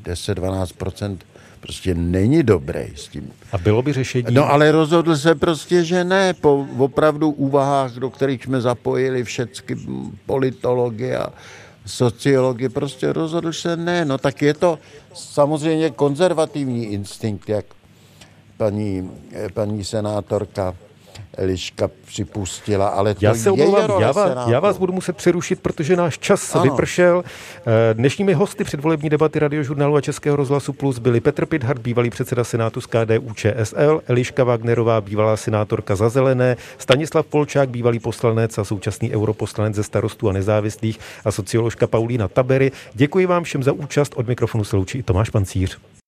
[0.04, 0.66] 10-12
[1.62, 3.32] prostě není dobrý s tím.
[3.52, 4.26] A bylo by řešení?
[4.30, 6.34] No ale rozhodl se prostě, že ne.
[6.34, 9.76] Po opravdu úvahách, do kterých jsme zapojili všechny
[10.26, 11.32] politologie a
[11.86, 14.04] sociologie, prostě rozhodl se ne.
[14.04, 14.78] No tak je to
[15.14, 17.64] samozřejmě konzervativní instinkt, jak
[18.56, 19.10] paní,
[19.54, 20.74] paní senátorka
[21.36, 25.96] Eliška připustila, ale to Já se role já vás, já vás budu muset přerušit, protože
[25.96, 26.64] náš čas Ano.
[26.64, 27.24] vypršel.
[27.66, 32.44] Eh, Dnešními hosty předvolební debaty Radiožurnálu a Českého rozhlasu Plus byli Petr Pithart, bývalý předseda
[32.44, 38.64] Senátu z KDU ČSL, Eliška Wagnerová, bývalá senátorka za zelené, Stanislav Polčák, bývalý poslanec a
[38.64, 42.72] současný europoslanec ze starostů a nezávislých a socioložka Paulína Tabery.
[42.94, 44.12] Děkuji vám všem za účast.
[44.16, 45.78] Od mikrofonu se loučí i Tomáš Pancíř.